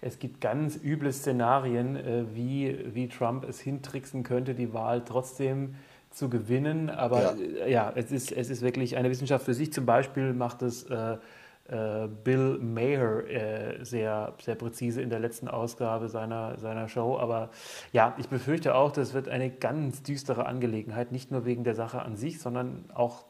[0.00, 5.74] Es gibt ganz üble Szenarien, äh, wie, wie Trump es hintricksen könnte, die Wahl trotzdem
[6.10, 6.88] zu gewinnen.
[6.88, 9.72] Aber ja, äh, ja es, ist, es ist wirklich eine Wissenschaft für sich.
[9.72, 11.18] Zum Beispiel macht es äh, äh,
[12.24, 17.18] Bill Maher äh, sehr, sehr präzise in der letzten Ausgabe seiner, seiner Show.
[17.18, 17.50] Aber
[17.92, 22.00] ja, ich befürchte auch, das wird eine ganz düstere Angelegenheit, nicht nur wegen der Sache
[22.00, 23.24] an sich, sondern auch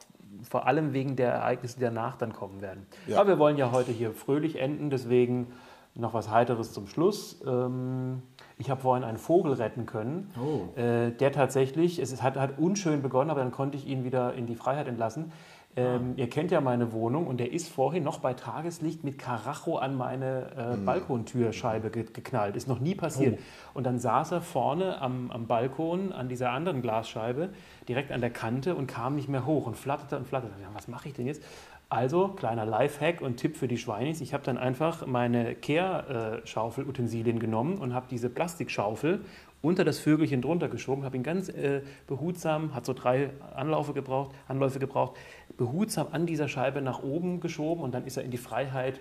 [0.48, 2.86] vor allem wegen der Ereignisse, die danach dann kommen werden.
[3.06, 3.18] Ja.
[3.20, 5.48] Aber wir wollen ja heute hier fröhlich enden, deswegen
[5.94, 7.40] noch was Heiteres zum Schluss.
[7.46, 8.22] Ähm,
[8.56, 10.78] ich habe vorhin einen Vogel retten können, oh.
[10.78, 14.46] äh, der tatsächlich, es hat, hat unschön begonnen, aber dann konnte ich ihn wieder in
[14.46, 15.32] die Freiheit entlassen.
[15.78, 19.76] Ähm, ihr kennt ja meine Wohnung und der ist vorhin noch bei Tageslicht mit Karacho
[19.76, 20.84] an meine äh, mhm.
[20.84, 22.56] Balkontürscheibe ge geknallt.
[22.56, 23.38] Ist noch nie passiert.
[23.38, 23.78] Oh.
[23.78, 27.50] Und dann saß er vorne am, am Balkon an dieser anderen Glasscheibe,
[27.88, 30.54] direkt an der Kante und kam nicht mehr hoch und flatterte und flatterte.
[30.60, 31.42] Ja, was mache ich denn jetzt?
[31.90, 34.20] Also, kleiner Lifehack und Tipp für die Schweinis.
[34.20, 39.24] Ich habe dann einfach meine Kehrschaufelutensilien genommen und habe diese Plastikschaufel
[39.60, 44.34] unter das Vögelchen drunter geschoben, habe ihn ganz äh, behutsam, hat so drei Anläufe gebraucht,
[44.46, 45.16] Anläufe gebraucht,
[45.56, 49.00] behutsam an dieser Scheibe nach oben geschoben und dann ist er in die Freiheit,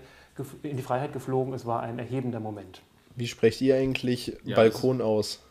[0.64, 1.54] in die Freiheit geflogen.
[1.54, 2.82] Es war ein erhebender Moment.
[3.16, 5.44] Wie sprecht ihr eigentlich ja, Balkon aus?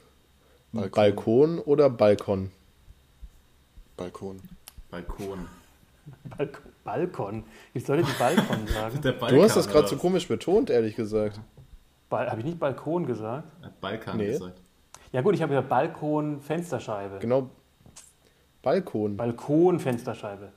[0.73, 0.91] Balkon.
[0.93, 2.51] Balkon oder Balkon?
[3.97, 4.41] Balkon.
[4.91, 5.47] Balkon.
[6.37, 6.63] Balkon.
[6.85, 7.45] Balkon.
[7.75, 9.01] Ich sollte die Balkon sagen.
[9.03, 11.41] du hast das gerade so komisch betont, ehrlich gesagt.
[12.11, 13.49] Habe ich nicht Balkon gesagt?
[13.81, 14.29] Balkan nee.
[14.29, 14.61] gesagt.
[15.17, 17.21] Ja gut, ich habe ja Balkon, Fensterscheibe.
[17.21, 17.49] Genau.
[18.61, 19.17] Balkon.
[19.17, 20.53] Balkon, Fensterscheibe.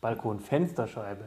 [0.00, 1.24] Balkon, Fensterscheibe.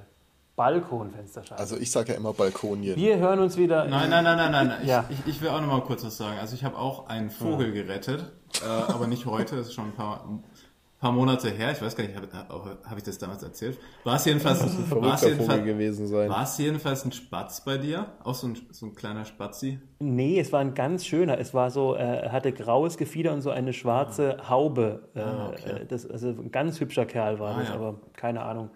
[0.56, 1.60] Balkon, Fensterscheibe.
[1.60, 2.96] Also ich sage ja immer Balkonien.
[2.96, 3.84] Wir hören uns wieder.
[3.90, 4.88] Nein, nein, nein, nein, nein.
[4.88, 5.04] ja.
[5.10, 6.40] ich, ich, will auch noch mal kurz was sagen.
[6.40, 8.32] Also ich habe auch einen Vogel gerettet,
[8.64, 10.24] äh, aber nicht heute, das ist schon ein paar
[11.02, 13.80] paar Monate her, ich weiß gar nicht, habe hab ich das damals erzählt?
[14.04, 16.30] War es jedenfalls, war es jedenfalls, gewesen sein.
[16.30, 18.06] War es jedenfalls ein Spatz bei dir?
[18.24, 19.80] Auch so ein, so ein kleiner Spatzi?
[19.98, 21.40] Nee, es war ein ganz schöner.
[21.40, 24.50] Es war so, äh, er hatte graues Gefieder und so eine schwarze ah.
[24.50, 25.10] Haube.
[25.16, 25.86] Äh, ah, okay.
[25.90, 27.76] das, also ein ganz hübscher Kerl war ah, das, ja.
[27.76, 28.70] aber keine Ahnung.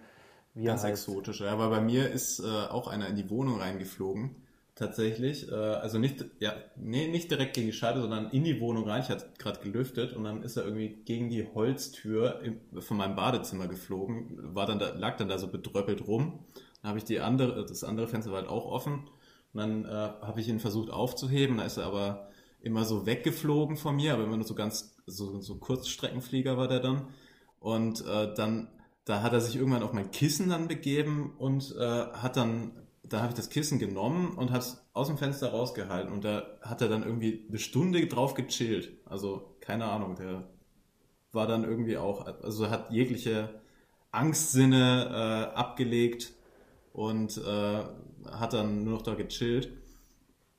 [0.54, 1.52] Wie ganz exotisch, ja.
[1.52, 4.34] Aber bei mir ist äh, auch einer in die Wohnung reingeflogen
[4.76, 5.50] tatsächlich.
[5.50, 9.02] Äh, also nicht, ja, nee, nicht direkt gegen die Scheibe, sondern in die Wohnung rein.
[9.02, 13.16] Ich hatte gerade gelüftet und dann ist er irgendwie gegen die Holztür im, von meinem
[13.16, 16.44] Badezimmer geflogen, war dann da, lag dann da so bedröppelt rum.
[16.82, 19.08] Dann habe ich die andere, das andere Fenster war halt auch offen.
[19.52, 22.28] Und dann äh, habe ich ihn versucht aufzuheben, da ist er aber
[22.60, 26.80] immer so weggeflogen von mir, aber immer nur so ganz, so, so Kurzstreckenflieger war der
[26.80, 27.08] dann.
[27.60, 28.68] Und äh, dann,
[29.06, 33.20] da hat er sich irgendwann auf mein Kissen dann begeben und äh, hat dann da
[33.20, 36.80] habe ich das Kissen genommen und habe es aus dem Fenster rausgehalten und da hat
[36.80, 38.92] er dann irgendwie eine Stunde drauf gechillt.
[39.04, 40.48] Also keine Ahnung, der
[41.32, 43.60] war dann irgendwie auch, also hat jegliche
[44.10, 45.08] Angstsinne
[45.52, 46.32] äh, abgelegt
[46.92, 47.84] und äh,
[48.30, 49.70] hat dann nur noch da gechillt.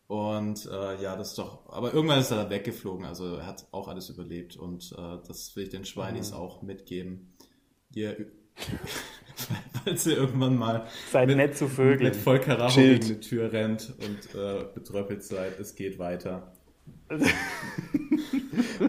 [0.08, 3.68] Und äh, ja, das ist doch, aber irgendwann ist er dann weggeflogen, also er hat
[3.72, 6.38] auch alles überlebt und äh, das will ich den Schweinis mhm.
[6.38, 7.34] auch mitgeben.
[7.94, 8.32] Ihr
[9.84, 12.04] falls ihr irgendwann mal seid mit, nett zu Vögeln.
[12.04, 15.60] mit voll Karacho gegen die Tür rennt und äh, betröppelt seid.
[15.60, 16.52] Es geht weiter.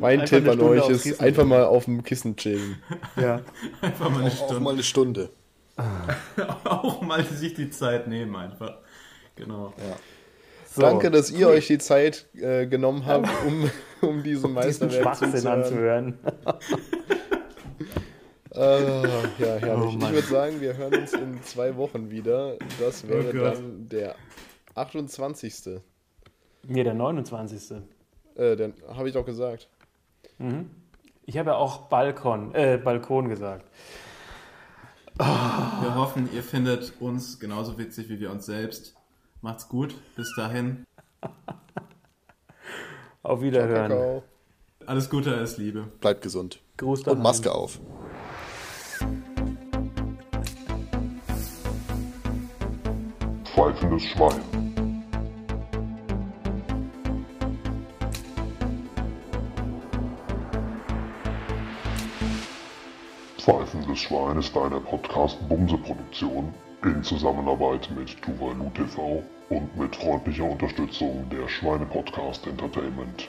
[0.01, 2.77] mein einfach Tipp an euch ist einfach mal auf dem Kissen chillen.
[3.17, 3.41] Ja.
[3.81, 4.55] einfach mal eine Stunde.
[4.57, 5.31] Auch mal eine Stunde.
[6.65, 8.79] auch mal sich die Zeit nehmen einfach.
[9.37, 9.73] Genau.
[9.79, 9.97] Ja.
[10.75, 11.55] So, Danke, dass ihr cool.
[11.55, 13.71] euch die Zeit äh, genommen habt, um,
[14.01, 16.19] um diesen Meisterwerk zu anzuhören.
[18.59, 19.07] Uh,
[19.39, 19.95] ja, herrlich.
[19.95, 22.57] Oh, ich würde sagen, wir hören uns in zwei Wochen wieder.
[22.81, 24.17] Das oh wäre oh dann der
[24.75, 25.81] 28.
[26.67, 27.83] Nee, der 29.
[28.35, 29.69] Äh, den habe ich doch gesagt.
[30.39, 30.71] Mhm.
[31.25, 33.65] Ich habe ja auch Balkon, äh, Balkon gesagt.
[35.21, 35.25] Oh.
[35.25, 38.97] Wir hoffen, ihr findet uns genauso witzig wie wir uns selbst.
[39.41, 39.95] Macht's gut.
[40.17, 40.85] Bis dahin.
[43.23, 43.91] Auf Wiederhören.
[43.93, 44.23] Ciao,
[44.87, 45.85] alles Gute, alles Liebe.
[46.01, 46.61] Bleibt gesund.
[46.77, 47.79] Gruß Und Maske auf.
[53.59, 54.41] Pfeifendes Schwein.
[63.37, 66.55] Pfeifendes Schwein ist eine Podcast-Bumse-Produktion
[66.85, 73.29] in Zusammenarbeit mit Tuvalu TV und mit freundlicher Unterstützung der Schweine-Podcast Entertainment.